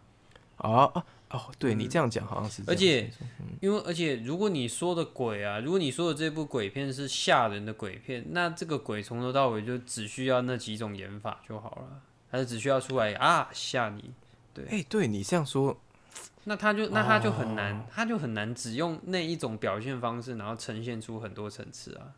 [0.57, 1.05] 啊啊。
[1.29, 3.11] 哦，对你这样讲好像是，而且，
[3.61, 14.15] 因为而且，如果你说的鬼啊，如果你说的这部鬼片是吓人的鬼片，那这个鬼从头到尾就只需要那几种演法就好了，还是只需要出来啊吓你？
[14.55, 15.77] 对，哎，对你这样说，
[16.45, 22.15] 那他就那他就很难，他就很难只用那一种表现方式，然后呈现出很多层次啊。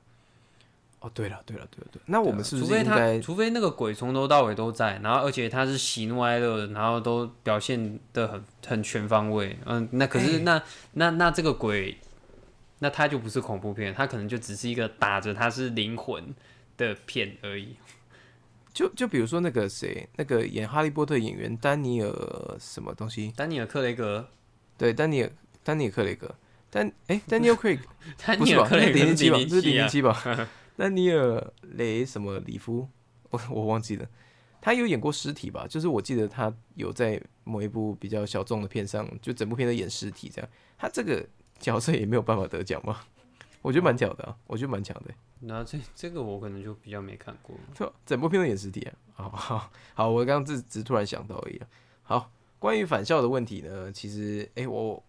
[1.00, 10.61] 哦，对了，对了，对了，对，那我们是除非他，除非那个鬼从头到尾都在，然后而且他是喜怒哀乐，然后都表现的很很全方位，嗯，那可是那
[10.94, 11.98] 那那这个鬼，
[12.78, 16.35] 那他就不是恐怖片，他可能就只是一个打着他是灵魂
[16.76, 17.76] 的片而已。
[18.72, 23.32] 就就比如说那个谁，那个演哈利波特演员丹尼尔什么东西？
[23.37, 24.28] 丹尼尔克雷格？
[24.76, 25.30] 对，丹尼尔
[25.62, 26.35] 丹尼尔克雷格，
[26.70, 27.82] 丹哎，丹尼尔克雷格，
[28.26, 29.38] 丹尼尔克雷格零零七吧？
[29.38, 30.48] 这是零零七吧？
[30.76, 32.86] 丹尼尔雷什么里夫，
[33.30, 34.06] 我我忘记了，
[34.60, 35.66] 他有演过尸体吧？
[35.66, 40.50] 就是我记得他有在某一部比较小众的片上，就整部片都演尸体这样。
[40.76, 41.26] 他这个
[41.58, 43.00] 角色也没有办法得奖吗？
[43.62, 45.14] 我觉得蛮屌的啊，我觉得蛮强的。
[45.40, 48.92] 那这这个我可能就比较没看过，就整部片都演尸体啊。
[49.14, 51.60] 好好好，我刚刚只只突然想到而已。
[52.02, 55.02] 好，关于返校的问题呢，其实哎，我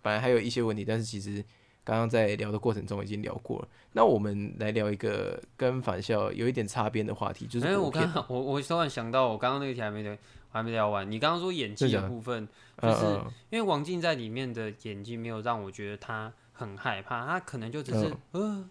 [0.00, 1.44] 本来还有一些问题，但是其实。
[1.90, 7.66] 刚刚在聊的过程中已经聊过了，那我们来聊一个跟返校有一点擦边的话题，就是。
[7.66, 10.16] 哎，我刚我我突然想到，我刚刚那个题还没聊，
[10.52, 11.10] 还没聊完。
[11.10, 12.46] 你刚刚说演技的部分，
[12.80, 13.04] 就是
[13.50, 18.68] 因为王静在里面的演技没有让我觉得他很害怕，他可能就只是呃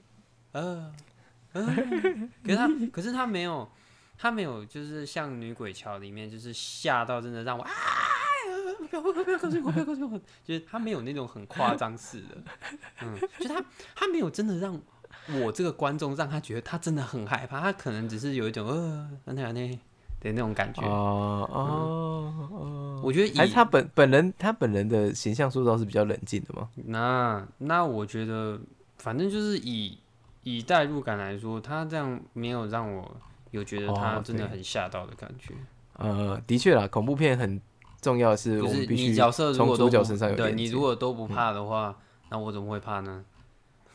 [0.54, 0.94] 呃
[1.52, 1.66] 呃，
[2.42, 3.70] 可是他可是他没有，
[4.18, 7.72] 他没有就是像女鬼桥里面就是吓到真的让我啊。
[8.88, 12.38] 不要不要不要告诉我不要告诉我，就是他没有那种很夸张式的，
[13.02, 13.64] 嗯，就他
[13.96, 14.80] 他没有真的让
[15.42, 19.70] 我这个观众让他觉得他真的很害怕，他可能只是有一种呃那那那
[20.22, 26.70] 的那种感觉哦哦哦，我觉得还是他本本人他本人的形象塑造是比较冷静的吗？
[26.76, 28.60] 那那我觉得
[28.98, 29.98] 反正就是以
[30.44, 33.16] 以代入感来说，他这样没有让我
[33.52, 35.54] 有觉得他真的很吓到的感觉。
[35.94, 37.62] 呃，的确啦，恐怖片很。
[38.02, 39.16] 重要的是，我们必须
[39.54, 41.98] 从主角身上有对你如果都不怕的话，
[42.30, 43.26] 那我怎么会怕呢？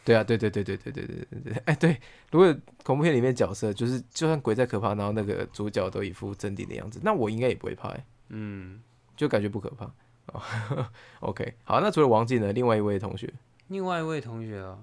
[0.05, 1.99] 对啊，对对对对对对对对对，哎对，
[2.31, 7.95] 如果恐怖片里面角色就是就算鬼再可怕，然后那个主角都一副镇定的样子，那我应该也不会怕，
[8.29, 8.83] 嗯，
[9.17, 9.91] 就感觉不可怕。
[11.21, 12.53] OK，好，那除了王静呢？
[12.53, 13.33] 另外一位同学，
[13.69, 14.79] 另外一位同学啊，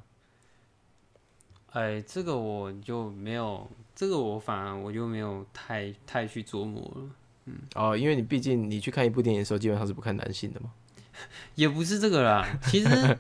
[1.74, 7.02] 哎，这个我就没有，这个我反而我就没有太太去琢磨了。
[7.46, 10.72] 嗯哦，因为你毕竟你去看一部电影的时候，基本上是不看男性的嘛。
[11.56, 13.18] 也不是这个啦，其实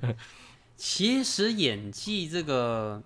[0.75, 3.03] 其实演技这个，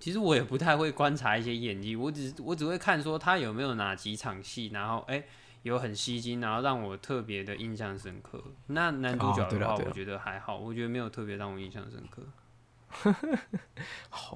[0.00, 5.22] 其实我也不太会观察一些演技，我只我只会看说他有没有哪几场戏，然后哎
[5.62, 8.42] 有很吸睛，然后让我特别的印象深刻。
[8.68, 12.22] 那男主角的话，我觉得还好，我觉得没有特别让我印象深刻。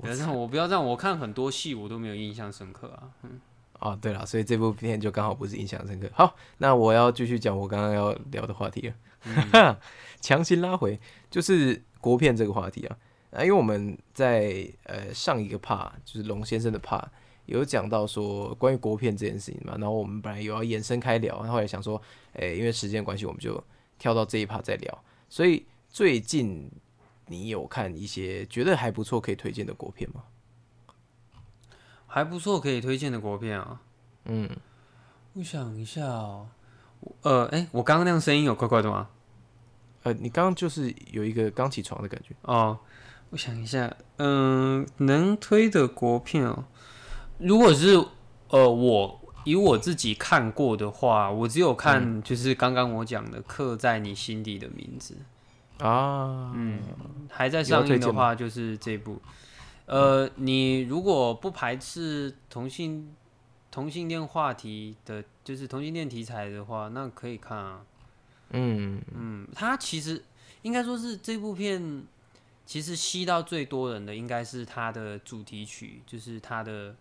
[0.03, 3.09] 不要让我不要让我看很多戏，我都没有印象深刻啊。
[3.23, 3.41] 嗯。
[3.83, 6.09] 啊，对了，所以这部片就刚好不是印象深刻。
[6.15, 8.93] 好，那我要继续讲我刚刚要聊的话题
[9.25, 9.81] 了，
[10.23, 12.97] 强行拉回就是国片这个话题啊。
[13.33, 17.03] 啊，因为我们在呃上一个 part 就是龙先生的 part
[17.47, 22.01] 有讲到说关于国片这件事情嘛，然后我们本来有要延伸开聊，然后来想说，
[22.35, 23.63] 诶，因为时间关系，我们就
[23.99, 25.05] 跳到这一 part 再聊。
[25.29, 26.71] 所以最近
[27.27, 30.23] 你有看一些觉得还不错可以推荐的国片吗？
[32.15, 33.81] 还不错可以推荐的国片啊，
[34.27, 34.47] 嗯，
[35.33, 36.47] 我想一下哦，
[37.23, 39.09] 呃，哎，我刚刚那样声音有怪怪的吗？
[40.03, 42.79] 呃，你刚刚就是有一个刚起床的感觉哦。
[43.31, 46.67] 我想一下，嗯，能推的国片哦，
[47.39, 47.97] 如果是
[48.51, 55.17] 呃，我以我自己看过的话，我只有看就是刚刚我讲的《刻在你心底的名字》
[55.83, 56.79] 啊，嗯，
[57.31, 59.19] 还在上映的话就是这部。
[59.87, 63.15] 呃，你如果不排斥同性
[63.71, 67.85] 同性恋话题的，就是同性恋题材的话，那可以看啊。
[68.51, 70.23] 嗯嗯，它其实
[70.63, 72.05] 应该说是这部片。
[72.65, 76.95] 其实吸到最多人的应该是他的主题曲，就是他的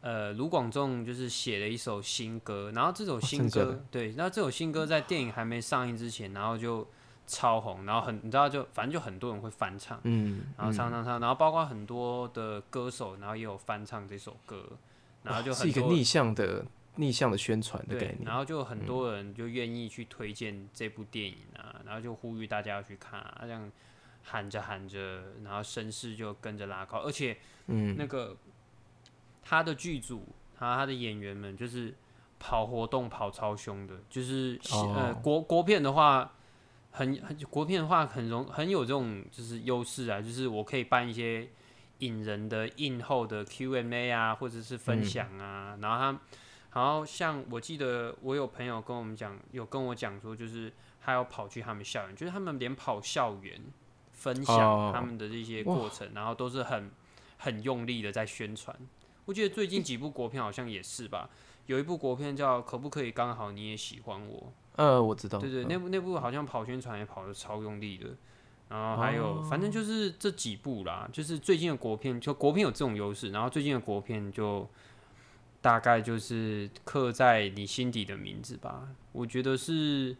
[0.00, 6.86] 呃卢广仲就是写了一首新歌，然后这首新歌对，那这首新歌在电影还没上映之前，然后就
[7.32, 14.68] 超红，然后很你知道就反正就很多人会翻唱，嗯，然后唱唱唱，然后包括很多的歌手，然后也有翻唱这首歌，
[15.22, 16.64] 然后就是一个逆向的
[16.96, 23.70] 逆向的宣传的概念，然后就很多人就愿意去推荐这部电影啊，然后就呼吁大家要去看啊，这样。
[24.24, 28.36] 喊着喊着，然后声势就跟着拉高，而且，嗯，那个
[29.42, 31.92] 他的剧组，他他的演员们就是
[32.38, 36.34] 跑活动跑超凶的，就是呃国国片的话，
[36.92, 41.48] 很很国片的话很容很有这种就是优势啊，就是我可以办一些
[41.98, 46.20] 引人的映后的 Q&A 啊，或者是分享啊，然后他，
[46.74, 53.60] 然后像我记得我有朋友跟我们讲，有跟我讲说，就是他要跑去他们校园，就是他们连跑校园。
[54.14, 56.92] 分享他们的这些过程，然后都是很
[57.38, 58.76] 很用力的在宣传。
[59.24, 61.28] 我觉得最近几部国片好像也是吧，
[61.72, 64.38] 有一部国片叫《可不可以刚好你也喜欢我》。
[64.76, 65.38] 呃，我知道。
[65.38, 68.06] 对对，那部那部好像跑宣传也跑的超用力的。
[68.68, 73.30] 然后还有，反正就是这几部啦，就是最近的国片，就国片有这种优势。
[73.30, 74.68] 然后最近的国片就
[75.60, 80.16] 大概就是刻在你心底的名字吧，我觉得是。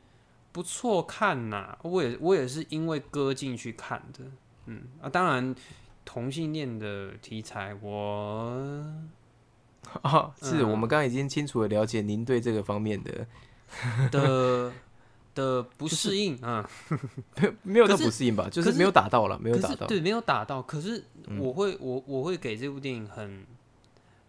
[0.54, 4.22] 不错看呐，我也我也是因为歌进去看的，
[4.66, 5.54] 嗯啊，当然
[6.04, 8.62] 同性恋的题材我
[10.02, 13.26] 啊， 是我们刚刚已经清楚的了解您对这个方面的
[14.10, 14.72] 的
[15.34, 16.68] 的不适应 啊，
[17.36, 21.04] 没有没有到不适应吧，就是没有打到了，没有打到，对，没有打到，可是
[21.38, 23.46] 我会我我会给这部电影很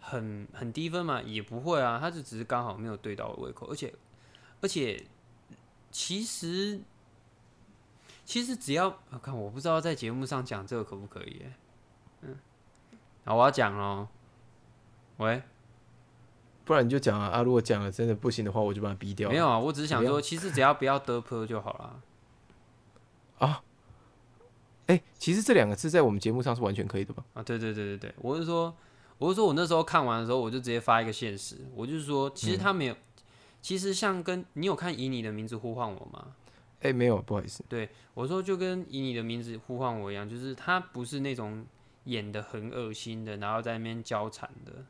[0.00, 3.92] 很很低分嘛，也不会啊，它就只是刚好没有对到我胃口，而且
[4.60, 5.04] 而且。
[5.96, 6.80] 其实，
[8.24, 11.42] 其实只要我看，我不知道在节目上讲这个可不可以？
[12.22, 12.34] 嗯，
[13.24, 14.08] 好，我要讲哦。
[15.18, 15.42] 喂，
[16.64, 17.28] 不然你就讲啊！
[17.28, 19.30] 啊，如果讲了真的不行的话，我就把它逼掉。
[19.30, 22.02] 没有啊，我只是想说，其实只要不要得坡就好了。
[23.38, 23.62] 啊？
[24.86, 27.24] 哎，其实这两个字在我们节目上是完全可以的吧？
[27.34, 28.74] 啊，对对对对对，我是说，
[29.18, 32.96] 我是说我那时候看完的时候，我就直接发一个现实，我就是说，其实他没有。
[33.62, 36.34] 其实像跟你有看以你的名字呼唤我吗？
[36.82, 37.64] 哎，没有，不好意思。
[37.66, 41.64] 对我说，就跟以你的名字呼唤我一样，就是他不是那种
[42.04, 44.84] 演的很恶心的，然后在那边交缠的，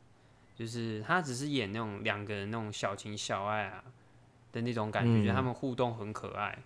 [0.55, 3.83] 就是他只是演那种两个人那种小情小爱啊
[4.53, 6.57] 的那种感觉，觉得他们互动很可爱。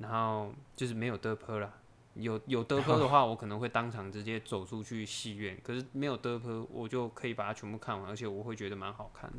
[0.00, 1.72] 然后就是没有得坡啦，
[2.14, 5.56] 有有得坡的话，我可能会当场直接走出去戏院。
[5.62, 9.36] 可是没有得坡，我就可以把它全部看完，而且我会觉得蛮好看的。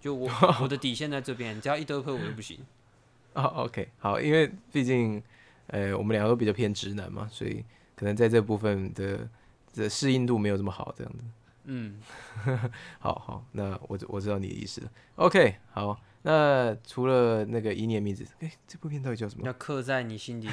[0.00, 0.30] 就我
[0.62, 2.58] 我的底线在这边，只要一得分我就不行。
[3.34, 5.22] 哦，OK，好，因为毕竟，
[5.66, 7.64] 呃，我们两个都比较偏直男嘛，所以
[7.96, 9.28] 可能在这部分的
[9.74, 11.24] 的适应度没有这么好，这样子。
[11.66, 12.00] 嗯，
[12.98, 14.90] 好好，那我我知道你的意思了。
[15.16, 19.46] OK，好，那除了那个一念名字，哎，这部片到底叫什么？
[19.46, 20.48] 要刻在你心底。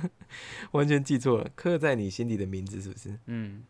[0.72, 3.18] 完全记错了，刻在你心底的名字是不是？
[3.26, 3.64] 嗯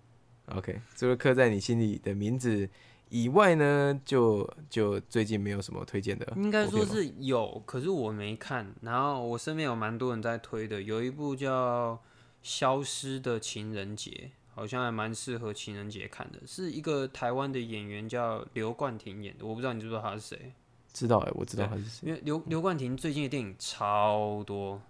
[0.54, 2.68] ，OK，除了刻在你心里的名字。
[3.08, 8.74] 以外呢，就就最近没有什么推荐的，应该说是有，可是我没看。
[8.80, 11.94] 然后我身边有蛮多人在推的，有一部叫
[12.42, 14.10] 《消失的情人节》，
[14.56, 20.52] 好像还蛮适合情人节看的，是一个台湾的演员叫刘冠廷演的，我不知道你知不知道他是谁？
[20.92, 24.80] 知道哎，我知道他是谁，因为刘刘冠廷最近的电影超多，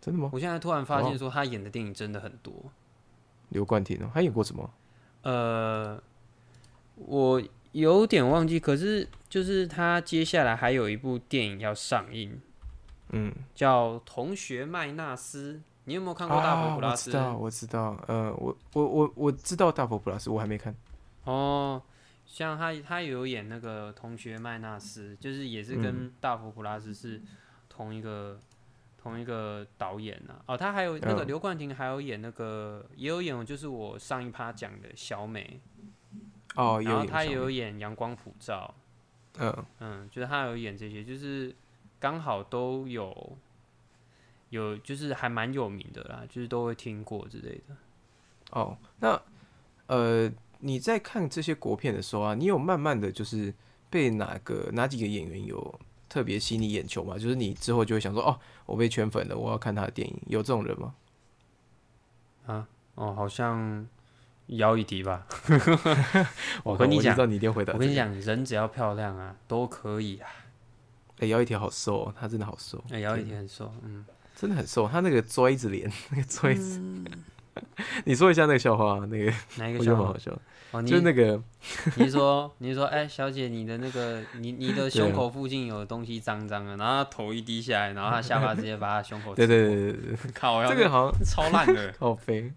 [0.00, 0.28] 真的吗？
[0.32, 2.52] 我现在突然发现说他演的电影真的很多。
[3.48, 4.70] 刘冠廷哦，他演过什么？
[5.22, 6.02] 呃，
[6.96, 7.42] 我。
[7.72, 12.38] 有点忘记，可是就是他接下来还有一部电影要上映，
[13.12, 15.54] 嗯，叫《同学麦纳斯》。
[15.92, 17.10] 你有没有看过《大佛普拉斯》？
[17.12, 18.04] 我知道，我知道。
[18.08, 20.74] 呃，我我我我知道《大佛普拉斯》，我还没看。
[21.24, 21.82] 哦，
[22.24, 27.20] 像他他有演那个《同学麦纳斯》，就是也是跟《大佛普拉斯》是
[27.68, 28.40] 同一个
[28.96, 30.34] 同一个导演呐。
[30.46, 35.60] 哦，他还有那个刘冠廷，还有演那个也有演，就是我上一趴讲的小美。
[36.54, 38.74] 哦，然后他也有演《阳光普照》。
[39.38, 41.54] 嗯嗯，就是他有演这些，就是
[42.00, 43.36] 刚好都有。
[44.52, 47.74] 有就是还蛮有名的啦，就是都会听过之类的。
[48.50, 49.18] 哦，那
[49.86, 53.52] 呃，你在看这些国片的时候啊，你有慢慢的就是
[53.88, 57.16] 被哪个哪几个演员有特别吸引你眼球吗？
[57.16, 60.94] 就是你之后就会想说，哦，我被圈粉了，我要看他的电影，有这种人吗？
[62.44, 63.88] 啊，哦，好像
[64.48, 65.26] 姚以迪吧。
[66.62, 67.72] 我跟你讲，你一定回答。
[67.72, 70.28] 我跟你讲，人只要漂亮啊，都可以啊。
[71.20, 72.84] 哎，姚以迪好瘦，哦，他真的好瘦。
[72.90, 74.04] 哎，姚以迪很瘦，嗯。
[74.34, 76.80] 真的很瘦，他那个锥子脸， 那个锥子，
[78.04, 80.06] 你说一下那个笑话，那个哪一个笑话？
[80.06, 80.36] 好笑
[80.72, 81.40] 哦，就那个，
[81.96, 92.52] 你说， 你说，哎，小姐，你的那个，你你的胸口附近有东西脏脏的，然后他头一低下来，然后他下巴直接把他胸口，对对对对对，靠，这个好像超烂的，好肥。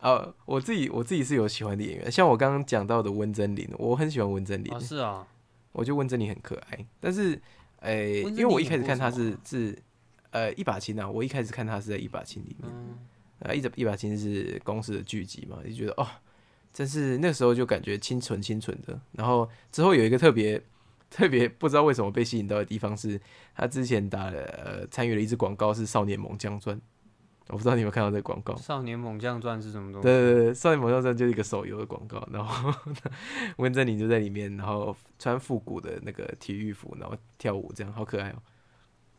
[0.00, 0.32] 啊！
[0.44, 5.26] 我自己我自己是有喜欢的演员，像我刚刚讲到的温真菱，我很喜欢温真菱，是啊，
[5.72, 7.40] 我觉得温真菱很可爱，但是，
[7.80, 9.76] 哎，因为我一开始看他是是。
[10.30, 12.70] 呃，一把琴啊，我一开始看他是在一把琴里面，
[13.40, 16.06] 啊，一直一把琴是公司的剧集嘛，就觉得哦，
[16.72, 19.00] 真是那时候就感觉清纯清纯的。
[19.12, 20.62] 然后之后有一个特别
[21.08, 23.20] 特别不知道为什么被吸引到的地方是，
[23.54, 26.76] 他之前打了呃参与了一支广告是《少年猛将传》，
[27.48, 30.06] 我不知道你有没有看到这个广告，《少年猛将传》是什么东西？
[30.06, 32.70] 对对对，《少年猛将传》就是一个手游的广告，然后
[33.56, 38.42] 温真菱就在里面，然后穿复古的那个体育服，然后跳舞，这样好可爱哦，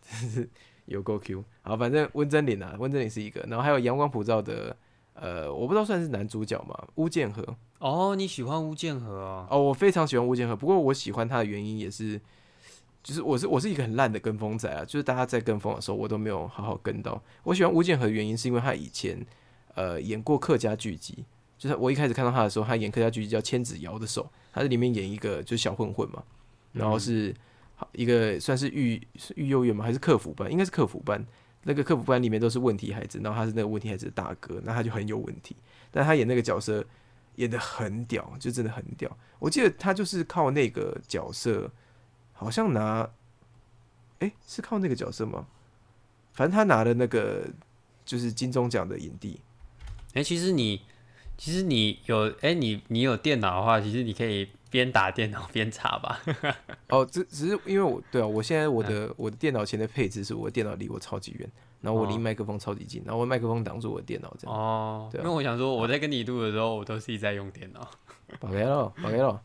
[0.02, 0.50] 真是。
[0.90, 4.76] 有够 Q，好，反正温真菱啊，温真菱是一个，然后还有阳光普照的，
[5.14, 7.46] 呃，我不知道算是男主角嘛，巫建和。
[7.78, 9.48] 哦，你喜欢巫建和啊？
[9.50, 12.20] 哦，我非常喜欢巫建和，不过我喜欢他的原因也是，
[13.04, 17.22] 就是我是我是一个很烂的跟风仔啊，就是大家在跟风的时候，我都没有好好跟到。
[17.44, 19.24] 我喜欢巫建和的原因是因为他以前
[19.76, 21.24] 呃演过客家剧集，
[21.58, 26.24] 就是我一开始看到他的时候，他演客家剧集叫《千子瑶的手》，他在里面演一个就是小混混嘛，
[26.74, 27.36] 然后是。
[27.94, 29.02] 一个算是育
[29.36, 29.84] 育幼院吗？
[29.84, 30.52] 还是客服班？
[30.52, 31.26] 应该是客服班。
[31.64, 35.56] 那个客服班里面都是问题孩子，然后他是那个问题孩子的大哥，那他就很有问题。
[35.92, 36.86] 但他演那个角色
[37.36, 39.18] 演的很屌，就真的很屌。
[39.40, 41.70] 我记得他就是靠那个角色，
[42.32, 43.10] 好像拿，
[44.20, 45.48] 哎，是靠那个角色吗？
[46.34, 47.46] 反正他拿了那个
[48.06, 49.42] 就是金钟奖的影帝。
[50.14, 50.82] 哎，其实你，
[51.38, 54.48] 其实你有，哎，你你有电脑的话，其实你可以。
[54.70, 56.22] 边打电脑边查吧。
[56.90, 61.52] 哦， 只只是因为我对啊，我现在我的我的电脑前的配置是我的电脑离我超级远，
[61.82, 64.56] 然后我离麦克风超级近，然后我麦克风挡住我的电脑这样。
[64.56, 65.20] 哦，对。
[65.22, 67.88] 因为我想说，我在跟你录的时候，我都是一直在用电脑。
[68.40, 69.42] 宝贝了，宝贝了。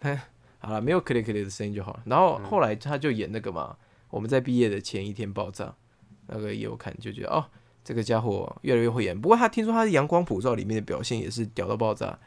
[0.60, 2.02] 好了，没有 click click 的声音就好了。
[2.04, 3.76] 然后后来他就演那个嘛，
[4.10, 5.74] 我们在毕业的前一天爆炸，
[6.26, 7.46] 那个也有看，就觉得哦，
[7.84, 9.18] 这个家伙越来越会演。
[9.18, 12.18] 不过他听说他是阳光普照里面的表现也是屌到爆炸。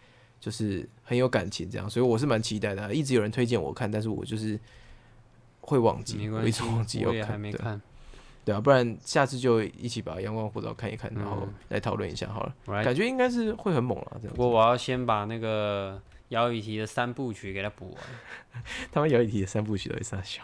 [0.41, 2.93] 就是很有感情这样，所以我是蛮期待的。
[2.93, 4.59] 一直有人推荐我看，但是我就是
[5.61, 7.39] 会忘记，我一直忘记要看。
[8.43, 12.83] 对啊，不然下次就一起把《阳光护照》看一看，然后来讨论一下好了。
[12.83, 14.35] 感觉应该是会很猛啊，这样。
[14.35, 18.63] 不过我要先把那个姚以缇的三部曲给他补完。
[18.91, 20.41] 他们姚以缇的三部曲都是啥小？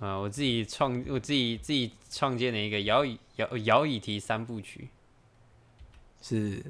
[0.00, 4.88] 啊，我自己创，我自己自己创建了一个姚以姚姚以缇三部曲，
[6.20, 6.60] 是。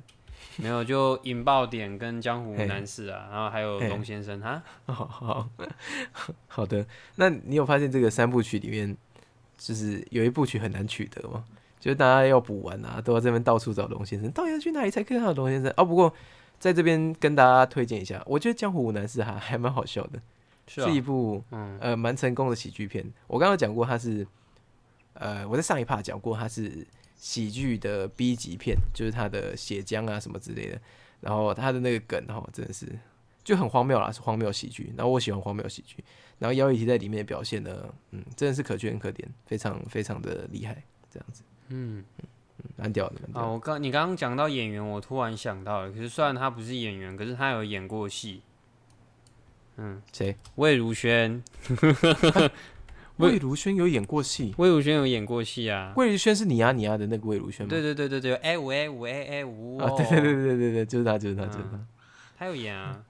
[0.59, 4.63] 没有，就引爆点跟江湖男士啊，然后还有龙先生哈。
[4.87, 5.49] 好好
[6.47, 6.87] 好的，
[7.17, 8.97] 那你有发现这个三部曲里面，
[9.59, 11.45] 就是有一部曲很难取得吗？
[11.79, 15.73] 就是大家要补完啊，都要这边到处找龙先生，到底要去哪里才可以看到龙先生？
[15.77, 16.13] 哦，不过
[16.59, 20.21] 在这边跟大家推荐一下，我觉得江湖男士还还蛮好笑的，
[20.67, 23.05] 是一部嗯呃蛮成功的喜剧片。
[23.27, 24.27] 我刚刚讲过他是，
[25.15, 26.87] 呃，我在上一趴讲过他是。
[27.17, 30.81] 喜剧的 B 级片，就是他的血浆啊什么之类的，
[31.21, 32.87] 然后他的那个梗哈，真的是
[33.43, 34.93] 就很荒谬啦，是荒谬喜剧。
[34.97, 36.05] 然后我喜欢荒谬喜剧，
[36.39, 42.25] 然后姚以缇在里面的表现呢，嗯，真的是可圈可点，非常非常的厉害，这样子，嗯嗯
[42.59, 43.21] 嗯，蛮屌的。
[43.33, 48.43] 啊，我刚你刚刚讲到演员，我突然想到了，可是虽然他不是演员，可是他有演过戏。
[49.79, 50.35] 嗯，谁？
[50.55, 51.43] 魏如萱。
[53.19, 55.93] 魏如萱有演过戏，魏如萱有演过戏啊。
[55.97, 57.71] 魏如萱是你啊你啊的那个魏如萱吗？
[57.71, 59.79] 对对对对对，哎五哎五哎哎五。
[59.79, 61.87] 啊，对对对对对对，就是他就是他就是他。
[62.39, 63.03] 他有演啊，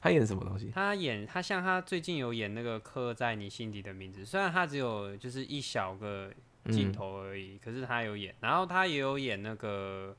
[0.00, 0.70] 他演什么东西？
[0.74, 6.30] 他演他像他最近有演那个刻在你心底的名字，虽然他只有就是一小个
[6.70, 8.34] 镜头而已，可是他有演。
[8.40, 10.16] 然后他也有演那个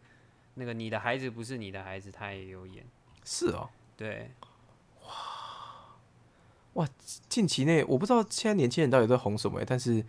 [0.53, 2.85] 那个你的孩子不是你的孩子，他也有演。
[3.25, 3.67] 是哦，
[3.97, 4.31] 对。
[6.75, 6.89] 哇哇，
[7.27, 10.03] 近期内我不知道现在年轻人到底在红什么，但是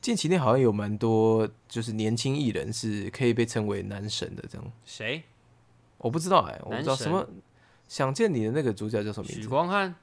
[0.00, 4.72] 近期内好像有蛮多就是年轻艺人是可以被称为男神的这样。
[4.84, 5.22] 谁？
[5.98, 7.26] 我不知道哎，我不知道什么。
[7.86, 9.42] 想见你的那个主角叫什么名字？
[9.42, 9.94] 许光汉。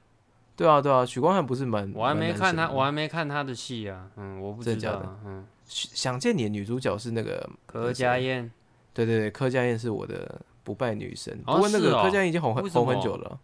[0.54, 1.90] 对啊，对啊，许光汉不是蛮……
[1.94, 4.10] 我还没看他，我还没看他的戏啊。
[4.16, 5.18] 嗯，我不知道。
[5.24, 8.50] 嗯，想见你的女主角是那个柯佳燕。
[8.92, 11.40] 对对对，柯佳燕是我的不败女神。
[11.46, 13.40] 不过那个柯佳燕已经红很红很久了。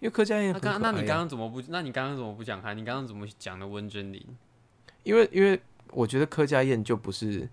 [0.00, 1.62] 因为柯佳燕，那那你刚刚怎么不？
[1.68, 2.72] 那你刚刚怎么不讲他？
[2.72, 4.20] 你刚刚怎么讲的温真菱？
[5.02, 5.60] 因为因为
[5.92, 7.48] 我觉得柯佳燕就不是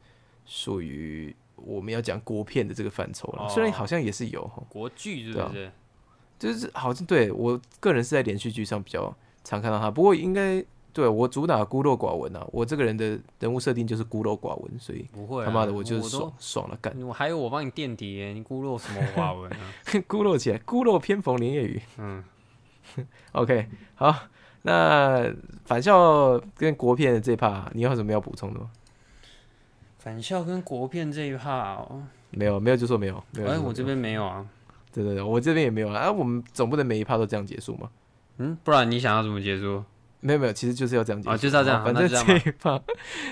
[0.46, 3.50] 属于我们要讲国片的这个范畴了。
[3.50, 5.72] 虽然好像也是有国剧，是不是？
[6.40, 16.96] 就是好像对我个人是在连续剧上比较常看到他，不过应该对我主打孤陋寡闻啊，我这个人的人物设定就是孤陋寡闻，所以不会他妈的我就是爽爽了干。
[17.02, 19.74] 我还有我帮你垫底，你孤陋什么寡闻啊？
[20.08, 21.82] 孤陋起来，孤陋偏逢连夜雨。
[21.98, 22.24] 嗯
[23.34, 24.16] OK，好，
[24.64, 25.32] 那
[25.66, 28.70] 返校跟国片的这一趴，你有什么要补充的吗？
[30.00, 34.46] 返校跟国片这一趴哦，没有没有就说没有，没有哎，我这边没有啊。
[34.94, 36.12] 对对对，我这边也没有啊。
[36.12, 37.90] 我们总不能每一趴都这样结束嘛？
[38.38, 39.84] 嗯，不然你想要怎么结束？
[40.22, 41.84] 没有没有，其实就是要这样结束，就是要这样。
[41.84, 42.82] 反正这一趴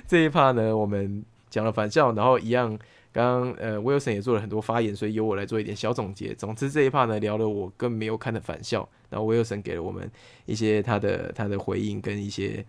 [0.08, 2.78] 这一趴呢，我们讲了返校，然后一样，
[3.12, 6.36] 刚刚呃，Wilson 也做了很多发言，所以由我来做一点小总结。
[6.36, 10.12] 总之这一趴呢，聊了我更没有看的返校，然后 Wilson 给了我们
[10.46, 12.66] 一些他的他的回应跟一些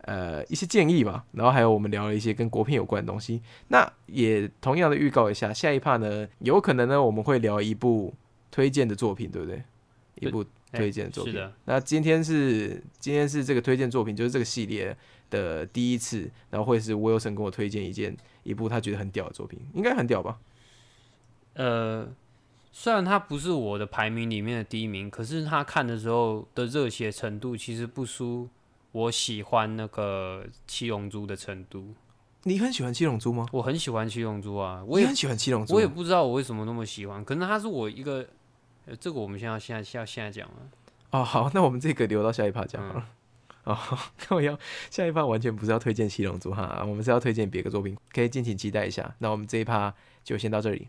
[0.00, 1.24] 呃一些建议吧。
[1.32, 3.42] 然后还有我们聊了一些跟国片有关的东西。
[3.68, 8.14] 那也同样的预告一下，下一趴呢，有可能呢我们会聊一部。
[8.54, 9.62] 推荐的作品对不对？
[10.20, 11.34] 一部推荐的作品。
[11.64, 14.94] 那今天是今天是这个推荐作品，就是这个系列
[15.30, 20.38] 的第一次，然后会是 Wilson 跟我推荐一件一部他觉得很屌的作品，应该很屌吧？
[21.54, 22.06] 呃，
[22.72, 28.48] 虽然他不是我的排名里面的第一名，可是他看的时候的热血程度其实不输
[28.90, 31.94] 我喜欢那个七龙珠的程度。
[32.44, 33.46] 你很喜欢七龙珠吗？
[33.52, 35.74] 我很喜欢七龙珠啊，我也很喜欢七龙珠。
[35.74, 38.26] 我也不知道我为什么那么喜欢，可能他是我一个。
[38.84, 40.56] 呃，这个我们现在现在要现在讲了。
[41.10, 43.08] 哦，好，那我们这个留到下一趴讲好了。
[43.62, 43.78] 哦，
[44.28, 44.58] 那我要
[44.90, 49.14] 下一趴完全不是要推荐七龙珠哈，我们是要推荐别的作品，可以敬请期待一下。
[49.18, 49.94] 那我们这一趴
[50.24, 50.88] 就先到这里。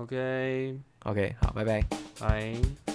[0.00, 1.84] OK，OK，OK，好，拜拜，
[2.18, 2.89] 拜。